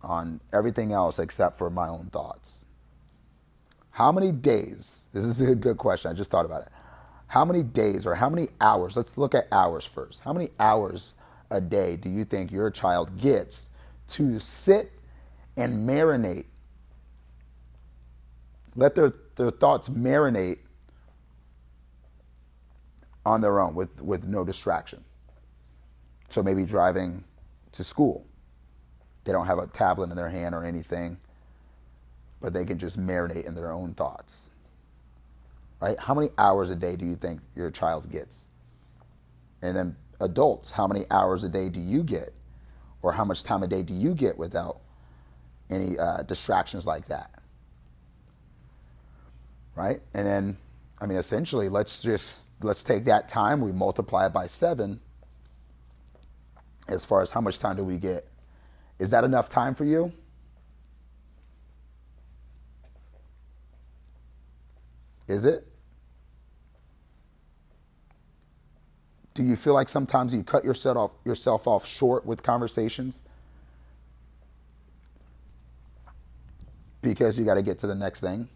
on 0.02 0.40
everything 0.52 0.92
else 0.92 1.18
except 1.18 1.58
for 1.58 1.70
my 1.70 1.86
own 1.86 2.06
thoughts. 2.06 2.66
How 3.92 4.10
many 4.10 4.32
days? 4.32 5.06
This 5.12 5.24
is 5.24 5.40
a 5.40 5.54
good 5.54 5.76
question. 5.76 6.10
I 6.10 6.14
just 6.14 6.30
thought 6.30 6.46
about 6.46 6.62
it. 6.62 6.68
How 7.28 7.44
many 7.44 7.62
days 7.62 8.06
or 8.06 8.14
how 8.16 8.30
many 8.30 8.48
hours? 8.60 8.96
Let's 8.96 9.18
look 9.18 9.34
at 9.34 9.46
hours 9.52 9.84
first. 9.84 10.20
How 10.20 10.32
many 10.32 10.48
hours 10.58 11.14
a 11.50 11.60
day 11.60 11.96
do 11.96 12.08
you 12.08 12.24
think 12.24 12.50
your 12.50 12.70
child 12.70 13.20
gets 13.20 13.70
to 14.08 14.40
sit 14.40 14.92
and 15.56 15.88
marinate? 15.88 16.46
Let 18.76 18.94
their, 18.94 19.12
their 19.36 19.50
thoughts 19.50 19.88
marinate 19.88 20.58
on 23.26 23.40
their 23.40 23.60
own 23.60 23.74
with, 23.74 24.00
with 24.00 24.26
no 24.26 24.44
distraction. 24.44 25.04
So 26.28 26.42
maybe 26.42 26.64
driving 26.64 27.24
to 27.72 27.84
school. 27.84 28.26
They 29.24 29.32
don't 29.32 29.46
have 29.46 29.58
a 29.58 29.66
tablet 29.66 30.10
in 30.10 30.16
their 30.16 30.30
hand 30.30 30.54
or 30.54 30.64
anything 30.64 31.18
but 32.40 32.52
they 32.52 32.64
can 32.64 32.78
just 32.78 32.98
marinate 32.98 33.44
in 33.46 33.54
their 33.54 33.70
own 33.70 33.94
thoughts. 33.94 34.50
Right? 35.80 35.98
How 35.98 36.14
many 36.14 36.30
hours 36.38 36.70
a 36.70 36.76
day 36.76 36.96
do 36.96 37.04
you 37.04 37.16
think 37.16 37.40
your 37.54 37.70
child 37.70 38.10
gets? 38.10 38.48
And 39.62 39.76
then 39.76 39.96
adults, 40.20 40.72
how 40.72 40.86
many 40.86 41.04
hours 41.10 41.44
a 41.44 41.48
day 41.48 41.68
do 41.68 41.80
you 41.80 42.02
get? 42.02 42.30
Or 43.02 43.12
how 43.12 43.24
much 43.24 43.44
time 43.44 43.62
a 43.62 43.66
day 43.66 43.82
do 43.82 43.94
you 43.94 44.14
get 44.14 44.38
without 44.38 44.80
any 45.70 45.98
uh, 45.98 46.22
distractions 46.22 46.86
like 46.86 47.06
that? 47.08 47.39
Right? 49.74 50.00
And 50.12 50.26
then, 50.26 50.56
I 51.00 51.06
mean, 51.06 51.18
essentially, 51.18 51.68
let's 51.68 52.02
just 52.02 52.46
let's 52.62 52.82
take 52.82 53.04
that 53.06 53.28
time, 53.28 53.60
we 53.60 53.72
multiply 53.72 54.26
it 54.26 54.32
by 54.32 54.46
seven. 54.46 55.00
As 56.88 57.04
far 57.04 57.22
as 57.22 57.30
how 57.30 57.40
much 57.40 57.58
time 57.58 57.76
do 57.76 57.84
we 57.84 57.98
get? 57.98 58.26
Is 58.98 59.10
that 59.10 59.24
enough 59.24 59.48
time 59.48 59.74
for 59.74 59.84
you? 59.84 60.12
Is 65.28 65.44
it? 65.44 65.66
Do 69.32 69.44
you 69.44 69.54
feel 69.54 69.74
like 69.74 69.88
sometimes 69.88 70.34
you 70.34 70.42
cut 70.42 70.64
yourself 70.64 70.96
off, 70.96 71.10
yourself 71.24 71.66
off 71.68 71.86
short 71.86 72.26
with 72.26 72.42
conversations? 72.42 73.22
Because 77.00 77.38
you 77.38 77.44
got 77.44 77.54
to 77.54 77.62
get 77.62 77.78
to 77.78 77.86
the 77.86 77.94
next 77.94 78.20
thing? 78.20 78.48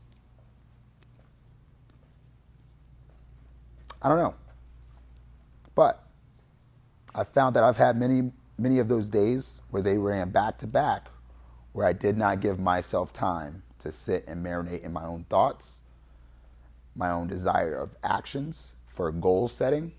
I 4.04 4.10
don't 4.10 4.18
know. 4.18 4.36
But 5.74 6.04
I 7.14 7.24
found 7.24 7.56
that 7.56 7.64
I've 7.64 7.78
had 7.78 7.96
many, 7.96 8.32
many 8.58 8.78
of 8.80 8.88
those 8.88 9.08
days 9.08 9.62
where 9.70 9.82
they 9.82 9.98
ran 9.98 10.30
back 10.30 10.58
to 10.58 10.68
back, 10.68 11.08
where 11.72 11.86
I 11.86 11.94
did 11.94 12.18
not 12.18 12.40
give 12.40 12.60
myself 12.60 13.12
time 13.12 13.64
to 13.80 13.92
sit 13.92 14.24
and 14.28 14.46
marinate 14.46 14.82
in 14.84 14.92
my 14.92 15.04
own 15.04 15.24
thoughts 15.30 15.82
my 16.96 17.10
own 17.10 17.26
desire 17.28 17.76
of 17.76 17.96
actions 18.02 18.72
for 18.86 19.10
goal 19.12 19.48
setting. 19.48 19.92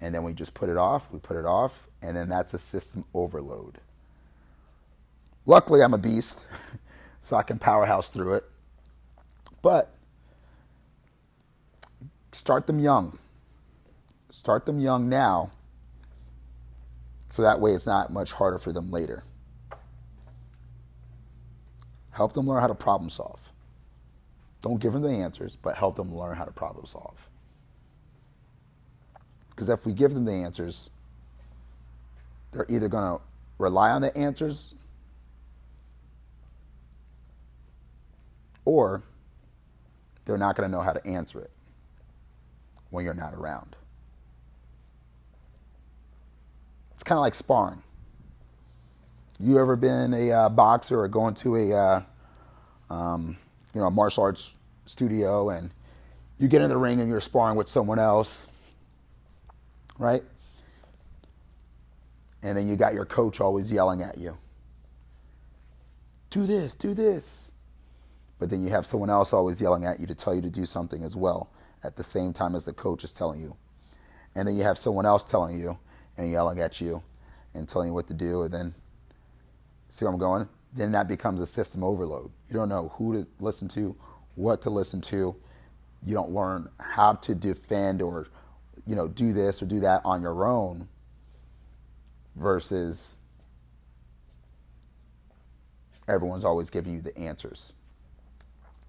And 0.00 0.14
then 0.14 0.24
we 0.24 0.32
just 0.32 0.54
put 0.54 0.68
it 0.70 0.78
off, 0.78 1.12
we 1.12 1.18
put 1.18 1.36
it 1.36 1.44
off, 1.44 1.88
and 2.00 2.16
then 2.16 2.28
that's 2.28 2.54
a 2.54 2.58
system 2.58 3.04
overload. 3.12 3.78
Luckily, 5.44 5.82
I'm 5.82 5.94
a 5.94 5.98
beast, 5.98 6.48
so 7.20 7.36
I 7.36 7.42
can 7.42 7.58
powerhouse 7.58 8.08
through 8.08 8.34
it. 8.34 8.44
But 9.62 9.94
start 12.32 12.66
them 12.66 12.78
young. 12.78 13.18
Start 14.30 14.64
them 14.64 14.80
young 14.80 15.08
now, 15.08 15.50
so 17.28 17.42
that 17.42 17.60
way 17.60 17.72
it's 17.72 17.86
not 17.86 18.12
much 18.12 18.32
harder 18.32 18.58
for 18.58 18.72
them 18.72 18.90
later. 18.90 19.24
Help 22.12 22.32
them 22.34 22.46
learn 22.46 22.60
how 22.60 22.68
to 22.68 22.74
problem 22.74 23.10
solve. 23.10 23.40
Don't 24.62 24.80
give 24.80 24.92
them 24.92 25.02
the 25.02 25.10
answers, 25.10 25.56
but 25.60 25.76
help 25.76 25.96
them 25.96 26.14
learn 26.14 26.36
how 26.36 26.44
to 26.44 26.52
problem 26.52 26.86
solve. 26.86 27.28
Because 29.50 29.68
if 29.68 29.84
we 29.84 29.92
give 29.92 30.14
them 30.14 30.24
the 30.24 30.32
answers, 30.32 30.90
they're 32.52 32.66
either 32.68 32.88
going 32.88 33.18
to 33.18 33.22
rely 33.58 33.90
on 33.90 34.00
the 34.00 34.16
answers 34.16 34.74
or 38.64 39.02
they're 40.24 40.38
not 40.38 40.56
going 40.56 40.70
to 40.70 40.76
know 40.76 40.82
how 40.82 40.92
to 40.92 41.04
answer 41.06 41.40
it 41.40 41.50
when 42.90 43.04
you're 43.04 43.14
not 43.14 43.34
around. 43.34 43.76
It's 46.92 47.02
kind 47.02 47.16
of 47.16 47.22
like 47.22 47.34
sparring. 47.34 47.82
You 49.38 49.58
ever 49.58 49.74
been 49.74 50.12
a 50.12 50.30
uh, 50.32 50.48
boxer 50.50 51.00
or 51.00 51.08
going 51.08 51.34
to 51.36 51.56
a 51.56 51.72
uh, 51.72 52.02
um, 52.90 53.38
you 53.74 53.80
know, 53.80 53.86
a 53.86 53.90
martial 53.90 54.24
arts 54.24 54.58
studio 54.84 55.48
and 55.48 55.70
you 56.38 56.48
get 56.48 56.60
in 56.60 56.68
the 56.68 56.76
ring 56.76 57.00
and 57.00 57.08
you're 57.08 57.20
sparring 57.20 57.56
with 57.56 57.68
someone 57.68 57.98
else, 57.98 58.48
right? 59.98 60.22
And 62.42 62.56
then 62.56 62.68
you 62.68 62.76
got 62.76 62.94
your 62.94 63.04
coach 63.04 63.40
always 63.40 63.72
yelling 63.72 64.02
at 64.02 64.18
you. 64.18 64.36
Do 66.30 66.46
this, 66.46 66.74
do 66.74 66.94
this. 66.94 67.52
But 68.38 68.50
then 68.50 68.62
you 68.62 68.70
have 68.70 68.86
someone 68.86 69.10
else 69.10 69.32
always 69.32 69.60
yelling 69.60 69.84
at 69.84 70.00
you 70.00 70.06
to 70.06 70.14
tell 70.14 70.34
you 70.34 70.40
to 70.42 70.50
do 70.50 70.64
something 70.64 71.02
as 71.02 71.14
well 71.14 71.50
at 71.82 71.96
the 71.96 72.02
same 72.02 72.32
time 72.32 72.54
as 72.54 72.64
the 72.64 72.72
coach 72.72 73.04
is 73.04 73.12
telling 73.12 73.40
you. 73.40 73.56
And 74.34 74.46
then 74.46 74.56
you 74.56 74.62
have 74.62 74.78
someone 74.78 75.06
else 75.06 75.24
telling 75.24 75.58
you 75.58 75.78
and 76.16 76.30
yelling 76.30 76.60
at 76.60 76.80
you 76.80 77.02
and 77.54 77.68
telling 77.68 77.88
you 77.88 77.94
what 77.94 78.06
to 78.08 78.14
do. 78.14 78.42
And 78.42 78.52
then, 78.52 78.74
see 79.88 80.04
where 80.04 80.12
I'm 80.12 80.20
going? 80.20 80.48
then 80.72 80.92
that 80.92 81.08
becomes 81.08 81.40
a 81.40 81.46
system 81.46 81.82
overload. 81.82 82.30
You 82.48 82.54
don't 82.54 82.68
know 82.68 82.92
who 82.96 83.12
to 83.14 83.26
listen 83.40 83.68
to, 83.68 83.96
what 84.34 84.62
to 84.62 84.70
listen 84.70 85.00
to. 85.02 85.36
You 86.04 86.14
don't 86.14 86.30
learn 86.30 86.68
how 86.78 87.14
to 87.14 87.34
defend 87.34 88.00
or 88.00 88.28
you 88.86 88.94
know, 88.94 89.08
do 89.08 89.32
this 89.32 89.62
or 89.62 89.66
do 89.66 89.80
that 89.80 90.02
on 90.04 90.22
your 90.22 90.44
own 90.44 90.88
versus 92.34 93.16
everyone's 96.08 96.44
always 96.44 96.70
giving 96.70 96.94
you 96.94 97.00
the 97.00 97.16
answers, 97.16 97.72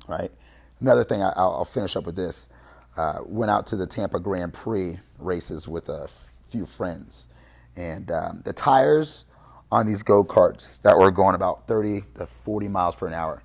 right? 0.07 0.31
Another 0.79 1.03
thing, 1.03 1.21
I, 1.21 1.33
will 1.35 1.65
finish 1.65 1.95
up 1.95 2.05
with 2.05 2.15
this. 2.15 2.49
Uh, 2.97 3.19
went 3.25 3.49
out 3.49 3.65
to 3.67 3.75
the 3.75 3.87
Tampa 3.87 4.19
Grand 4.19 4.53
Prix 4.53 4.99
races 5.17 5.67
with 5.67 5.87
a 5.89 6.09
few 6.49 6.65
friends, 6.65 7.29
and 7.75 8.11
um, 8.11 8.41
the 8.43 8.53
tires 8.53 9.25
on 9.71 9.87
these 9.87 10.03
go 10.03 10.23
karts 10.23 10.81
that 10.81 10.97
were 10.97 11.11
going 11.11 11.35
about 11.35 11.67
30 11.67 12.03
to 12.17 12.27
40 12.27 12.67
miles 12.67 12.95
per 12.95 13.11
hour, 13.13 13.43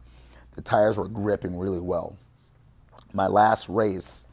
the 0.57 0.63
tires 0.63 0.97
were 0.97 1.09
gripping 1.09 1.57
really 1.57 1.81
well. 1.81 2.17
My 3.13 3.29
last 3.29 3.69
race, 3.69 4.27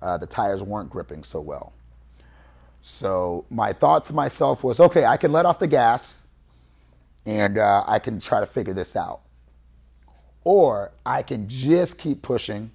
uh, 0.00 0.16
the 0.18 0.26
tires 0.26 0.62
weren't 0.62 0.88
gripping 0.88 1.24
so 1.24 1.40
well. 1.40 1.72
So 2.82 3.44
my 3.50 3.72
thought 3.72 4.04
to 4.04 4.14
myself 4.14 4.64
was, 4.64 4.80
okay, 4.80 5.04
I 5.04 5.16
can 5.16 5.32
let 5.32 5.44
off 5.44 5.58
the 5.58 5.66
gas 5.66 6.26
and 7.26 7.58
uh, 7.58 7.84
I 7.86 7.98
can 7.98 8.20
try 8.20 8.40
to 8.40 8.46
figure 8.46 8.72
this 8.72 8.96
out. 8.96 9.20
Or 10.44 10.92
I 11.04 11.22
can 11.22 11.48
just 11.48 11.98
keep 11.98 12.22
pushing. 12.22 12.70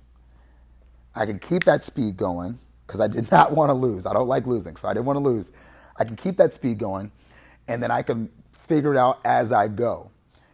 I 1.15 1.25
can 1.25 1.39
keep 1.39 1.63
that 1.63 1.83
speed 1.83 2.17
going 2.17 2.59
because 2.85 2.99
I 2.99 3.07
did 3.07 3.31
not 3.31 3.51
want 3.51 3.69
to 3.69 3.73
lose. 3.73 4.05
I 4.05 4.13
don't 4.13 4.27
like 4.27 4.45
losing, 4.45 4.75
so 4.75 4.87
I 4.87 4.93
didn't 4.93 5.05
want 5.05 5.17
to 5.17 5.23
lose. 5.23 5.51
I 5.97 6.03
can 6.03 6.15
keep 6.15 6.37
that 6.37 6.53
speed 6.53 6.77
going 6.77 7.11
and 7.67 7.81
then 7.81 7.91
I 7.91 8.01
can 8.01 8.29
figure 8.51 8.93
it 8.93 8.97
out 8.97 9.19
as 9.23 9.51
I 9.51 9.67
go. 9.67 10.11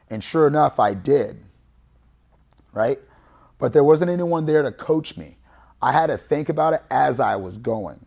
And 0.09 0.23
sure 0.23 0.47
enough, 0.47 0.79
I 0.79 0.93
did. 0.93 1.43
Right? 2.73 2.99
But 3.57 3.73
there 3.73 3.83
wasn't 3.83 4.11
anyone 4.11 4.45
there 4.45 4.61
to 4.63 4.71
coach 4.71 5.17
me. 5.17 5.35
I 5.81 5.91
had 5.93 6.07
to 6.07 6.17
think 6.17 6.49
about 6.49 6.73
it 6.73 6.83
as 6.89 7.19
I 7.19 7.35
was 7.35 7.57
going. 7.57 8.05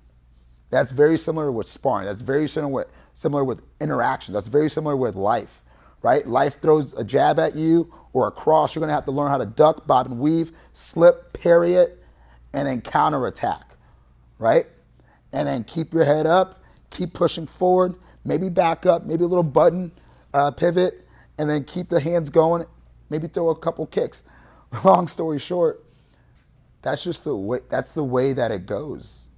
That's 0.70 0.92
very 0.92 1.18
similar 1.18 1.50
with 1.52 1.68
sparring. 1.68 2.06
That's 2.06 2.22
very 2.22 2.48
similar 2.48 2.72
with, 2.72 2.88
similar 3.12 3.44
with 3.44 3.64
interaction. 3.80 4.34
That's 4.34 4.48
very 4.48 4.70
similar 4.70 4.96
with 4.96 5.14
life, 5.14 5.62
right? 6.02 6.26
Life 6.26 6.60
throws 6.60 6.94
a 6.94 7.04
jab 7.04 7.38
at 7.38 7.56
you 7.56 7.92
or 8.12 8.26
a 8.28 8.30
cross. 8.30 8.74
You're 8.74 8.80
going 8.80 8.88
to 8.88 8.94
have 8.94 9.04
to 9.06 9.12
learn 9.12 9.30
how 9.30 9.38
to 9.38 9.46
duck, 9.46 9.86
bob, 9.86 10.06
and 10.06 10.18
weave, 10.18 10.52
slip, 10.72 11.32
parry 11.32 11.74
it, 11.74 12.03
and 12.54 12.68
then 12.68 12.80
counterattack, 12.80 13.64
right? 14.38 14.66
And 15.32 15.48
then 15.48 15.64
keep 15.64 15.92
your 15.92 16.04
head 16.04 16.24
up, 16.24 16.62
keep 16.90 17.12
pushing 17.12 17.46
forward, 17.46 17.96
maybe 18.24 18.48
back 18.48 18.86
up, 18.86 19.04
maybe 19.04 19.24
a 19.24 19.26
little 19.26 19.42
button 19.42 19.92
uh, 20.32 20.52
pivot, 20.52 21.06
and 21.36 21.50
then 21.50 21.64
keep 21.64 21.88
the 21.88 22.00
hands 22.00 22.30
going, 22.30 22.64
maybe 23.10 23.26
throw 23.26 23.50
a 23.50 23.56
couple 23.58 23.84
kicks. 23.86 24.22
Long 24.84 25.08
story 25.08 25.40
short, 25.40 25.84
that's 26.82 27.02
just 27.02 27.24
the 27.24 27.36
way 27.36 27.58
that's 27.68 27.92
the 27.92 28.04
way 28.04 28.32
that 28.32 28.52
it 28.52 28.66
goes. 28.66 29.28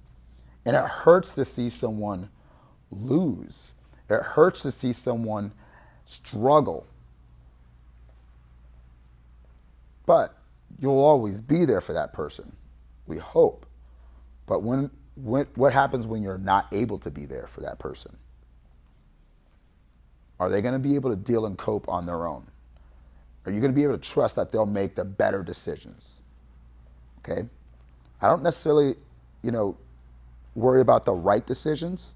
And 0.63 0.75
it 0.75 0.83
hurts 0.83 1.33
to 1.35 1.45
see 1.45 1.69
someone 1.69 2.29
lose. 2.91 3.73
It 4.09 4.21
hurts 4.21 4.61
to 4.61 4.71
see 4.71 4.93
someone 4.93 5.53
struggle. 6.05 6.85
But 10.05 10.37
you'll 10.79 10.99
always 10.99 11.41
be 11.41 11.65
there 11.65 11.81
for 11.81 11.93
that 11.93 12.13
person. 12.13 12.56
We 13.07 13.17
hope. 13.17 13.65
But 14.45 14.61
when, 14.61 14.91
when 15.15 15.47
what 15.55 15.73
happens 15.73 16.05
when 16.05 16.21
you're 16.21 16.37
not 16.37 16.67
able 16.71 16.99
to 16.99 17.09
be 17.09 17.25
there 17.25 17.47
for 17.47 17.61
that 17.61 17.79
person? 17.79 18.17
Are 20.39 20.49
they 20.49 20.61
going 20.61 20.73
to 20.73 20.79
be 20.79 20.95
able 20.95 21.09
to 21.09 21.15
deal 21.15 21.45
and 21.45 21.57
cope 21.57 21.89
on 21.89 22.05
their 22.05 22.27
own? 22.27 22.47
Are 23.45 23.51
you 23.51 23.59
going 23.59 23.71
to 23.71 23.75
be 23.75 23.83
able 23.83 23.97
to 23.97 24.09
trust 24.09 24.35
that 24.35 24.51
they'll 24.51 24.65
make 24.65 24.95
the 24.95 25.05
better 25.05 25.41
decisions? 25.41 26.21
Okay? 27.19 27.47
I 28.21 28.27
don't 28.27 28.43
necessarily, 28.43 28.95
you 29.41 29.51
know, 29.51 29.77
worry 30.53 30.81
about 30.81 31.05
the 31.05 31.13
right 31.13 31.45
decisions. 31.45 32.13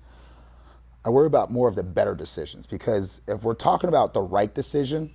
I 1.04 1.10
worry 1.10 1.28
about 1.28 1.52
more 1.52 1.68
of 1.68 1.76
the 1.76 1.84
better 1.84 2.14
decisions 2.14 2.68
because 2.68 3.22
if 3.28 3.44
we're 3.44 3.56
talking 3.56 3.88
about 3.88 4.14
the 4.14 4.22
right 4.22 4.54
decision, 4.54 5.12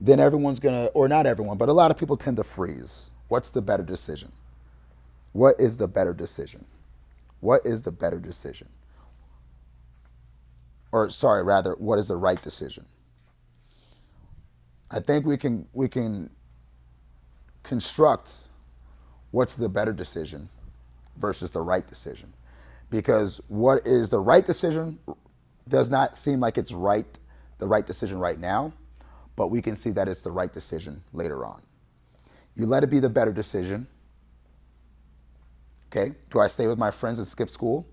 then 0.00 0.20
everyone's 0.20 0.60
going 0.60 0.86
to, 0.86 0.92
or 0.92 1.08
not 1.08 1.26
everyone, 1.26 1.56
but 1.58 1.68
a 1.68 1.72
lot 1.72 1.90
of 1.90 1.96
people 1.96 2.16
tend 2.16 2.36
to 2.36 2.44
freeze. 2.44 3.10
What's 3.28 3.50
the 3.50 3.62
better 3.62 3.82
decision? 3.82 4.32
What 5.32 5.60
is 5.60 5.76
the 5.76 5.88
better 5.88 6.12
decision? 6.12 6.64
What 7.40 7.62
is 7.64 7.82
the 7.82 7.92
better 7.92 8.18
decision? 8.18 8.68
Or 10.90 11.10
sorry, 11.10 11.42
rather, 11.42 11.72
what 11.72 11.98
is 11.98 12.08
the 12.08 12.16
right 12.16 12.40
decision? 12.40 12.86
I 14.90 15.00
think 15.00 15.26
we 15.26 15.36
can 15.36 15.68
we 15.74 15.88
can 15.88 16.30
construct 17.62 18.38
what's 19.30 19.54
the 19.54 19.68
better 19.68 19.92
decision 19.92 20.48
versus 21.16 21.50
the 21.50 21.60
right 21.60 21.86
decision. 21.86 22.32
Because 22.90 23.40
what 23.48 23.86
is 23.86 24.08
the 24.08 24.18
right 24.18 24.46
decision 24.46 24.98
does 25.68 25.90
not 25.90 26.16
seem 26.16 26.40
like 26.40 26.56
it's 26.56 26.72
right, 26.72 27.18
the 27.58 27.66
right 27.66 27.86
decision 27.86 28.18
right 28.18 28.40
now, 28.40 28.72
but 29.36 29.48
we 29.48 29.60
can 29.60 29.76
see 29.76 29.90
that 29.90 30.08
it's 30.08 30.22
the 30.22 30.30
right 30.30 30.52
decision 30.52 31.02
later 31.12 31.44
on. 31.44 31.60
You 32.58 32.66
let 32.66 32.84
it 32.84 32.88
be 32.88 33.00
the 33.00 33.08
better 33.08 33.32
decision. 33.32 33.86
Okay, 35.90 36.14
do 36.28 36.40
I 36.40 36.48
stay 36.48 36.66
with 36.66 36.76
my 36.76 36.90
friends 36.90 37.18
and 37.18 37.26
skip 37.26 37.48
school? 37.48 37.86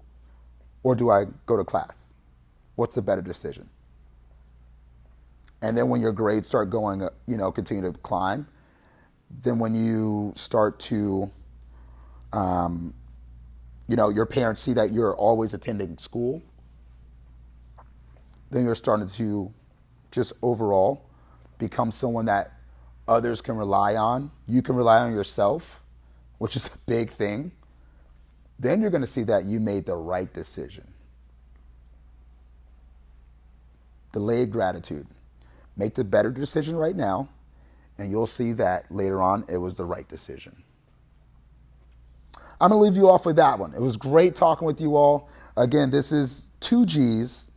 Or 0.83 0.95
do 0.95 1.09
I 1.09 1.25
go 1.45 1.55
to 1.55 1.63
class? 1.63 2.13
What's 2.75 2.95
the 2.95 3.01
better 3.01 3.21
decision? 3.21 3.69
And 5.61 5.77
then 5.77 5.87
when 5.87 6.01
your 6.01 6.11
grades 6.11 6.47
start 6.47 6.69
going, 6.69 7.07
you 7.25 7.37
know, 7.37 7.51
continue 7.51 7.89
to 7.89 7.97
climb, 7.99 8.47
then 9.29 9.59
when 9.59 9.73
you 9.73 10.33
start 10.35 10.79
to 10.81 11.31
um, 12.33 12.93
you 13.87 13.95
know, 13.95 14.09
your 14.09 14.25
parents 14.25 14.61
see 14.61 14.73
that 14.73 14.91
you're 14.91 15.15
always 15.15 15.53
attending 15.53 15.97
school, 15.97 16.41
then 18.51 18.65
you're 18.65 18.75
starting 18.75 19.07
to 19.07 19.53
just 20.11 20.33
overall 20.41 21.05
become 21.59 21.91
someone 21.91 22.25
that 22.25 22.54
others 23.07 23.41
can 23.41 23.57
rely 23.57 23.95
on. 23.95 24.31
You 24.47 24.61
can 24.61 24.75
rely 24.75 24.99
on 24.99 25.13
yourself, 25.13 25.81
which 26.37 26.55
is 26.55 26.67
a 26.73 26.77
big 26.85 27.11
thing. 27.11 27.51
Then 28.57 28.81
you're 28.81 28.91
going 28.91 29.01
to 29.01 29.07
see 29.07 29.23
that 29.23 29.45
you 29.45 29.59
made 29.59 29.85
the 29.85 29.95
right 29.95 30.31
decision. 30.31 30.87
Delayed 34.13 34.51
gratitude. 34.51 35.07
Make 35.75 35.95
the 35.95 36.05
better 36.05 36.31
decision 36.31 36.77
right 36.77 36.95
now, 36.95 37.27
and 37.97 38.09
you'll 38.09 38.27
see 38.27 38.53
that 38.53 38.89
later 38.89 39.21
on 39.21 39.43
it 39.49 39.57
was 39.57 39.75
the 39.75 39.83
right 39.83 40.07
decision. 40.07 40.63
I'm 42.61 42.69
going 42.69 42.79
to 42.79 42.83
leave 42.83 42.95
you 42.95 43.09
off 43.09 43.25
with 43.25 43.35
that 43.35 43.59
one. 43.59 43.73
It 43.73 43.81
was 43.81 43.97
great 43.97 44.35
talking 44.35 44.65
with 44.65 44.79
you 44.79 44.95
all. 44.95 45.29
Again, 45.57 45.91
this 45.91 46.13
is 46.13 46.49
2Gs, 46.61 47.51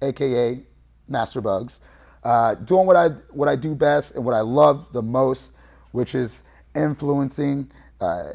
aka 0.00 0.62
Master 1.08 1.40
Bugs, 1.42 1.80
uh, 2.24 2.54
doing 2.54 2.86
what 2.86 2.96
I, 2.96 3.08
what 3.30 3.48
I 3.48 3.56
do 3.56 3.74
best 3.74 4.14
and 4.14 4.24
what 4.24 4.34
I 4.34 4.40
love 4.40 4.92
the 4.92 5.02
most, 5.02 5.52
which 5.92 6.14
is 6.14 6.42
influencing 6.74 7.70
uh, 8.00 8.30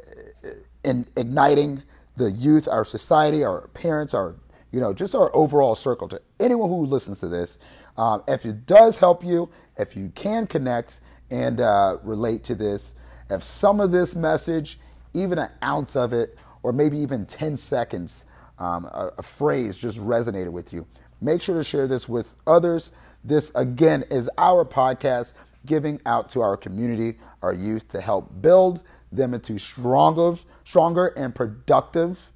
and 0.83 1.05
igniting 1.15 1.83
the 2.15 2.31
youth, 2.31 2.67
our 2.67 2.85
society, 2.85 3.43
our 3.43 3.67
parents, 3.69 4.13
our 4.13 4.35
you 4.71 4.81
know, 4.81 4.93
just 4.93 5.15
our 5.15 5.33
overall 5.35 5.75
circle 5.75 6.07
to 6.09 6.21
anyone 6.39 6.69
who 6.69 6.85
listens 6.85 7.21
to 7.21 7.27
this. 7.27 7.57
Um, 7.95 8.23
if 8.27 8.45
it 8.45 8.65
does 8.65 8.99
help 8.99 9.23
you, 9.23 9.49
if 9.77 9.95
you 9.95 10.11
can 10.13 10.45
connect 10.45 10.99
and 11.29 11.61
uh, 11.61 11.97
relate 12.03 12.43
to 12.45 12.55
this, 12.55 12.93
if 13.29 13.43
some 13.43 13.79
of 13.79 13.91
this 13.91 14.15
message 14.15 14.77
even 15.13 15.39
an 15.39 15.49
ounce 15.63 15.95
of 15.95 16.13
it, 16.13 16.37
or 16.63 16.71
maybe 16.71 16.97
even 16.97 17.25
10 17.25 17.57
seconds, 17.57 18.23
um, 18.59 18.85
a, 18.85 19.11
a 19.17 19.23
phrase 19.23 19.77
just 19.77 19.99
resonated 19.99 20.51
with 20.51 20.73
you, 20.73 20.85
make 21.21 21.41
sure 21.41 21.55
to 21.55 21.63
share 21.63 21.87
this 21.87 22.07
with 22.07 22.35
others. 22.45 22.91
This, 23.27 23.51
again, 23.55 24.05
is 24.09 24.29
our 24.37 24.63
podcast 24.63 25.33
giving 25.65 25.99
out 26.05 26.29
to 26.29 26.41
our 26.41 26.55
community, 26.55 27.19
our 27.41 27.53
youth, 27.53 27.89
to 27.89 27.99
help 27.99 28.41
build 28.41 28.81
them 29.11 29.33
into 29.33 29.57
stronger, 29.57 30.35
stronger 30.63 31.07
and 31.07 31.35
productive 31.35 32.31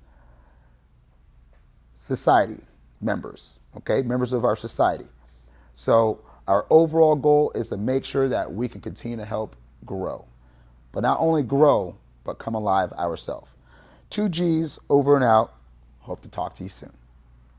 society 1.93 2.61
members, 2.99 3.61
okay? 3.77 4.01
Members 4.01 4.33
of 4.33 4.43
our 4.43 4.57
society. 4.57 5.05
So, 5.71 6.25
our 6.45 6.65
overall 6.69 7.15
goal 7.15 7.53
is 7.55 7.69
to 7.69 7.77
make 7.77 8.03
sure 8.03 8.27
that 8.27 8.53
we 8.53 8.67
can 8.67 8.81
continue 8.81 9.15
to 9.15 9.23
help 9.23 9.55
grow. 9.85 10.25
But 10.91 11.03
not 11.03 11.21
only 11.21 11.41
grow, 11.41 11.95
but 12.25 12.33
come 12.33 12.53
alive 12.53 12.91
ourselves. 12.93 13.49
Two 14.09 14.27
G's 14.27 14.77
over 14.89 15.15
and 15.15 15.23
out. 15.23 15.53
Hope 15.99 16.21
to 16.23 16.27
talk 16.27 16.55
to 16.55 16.63
you 16.63 16.69
soon. 16.69 16.91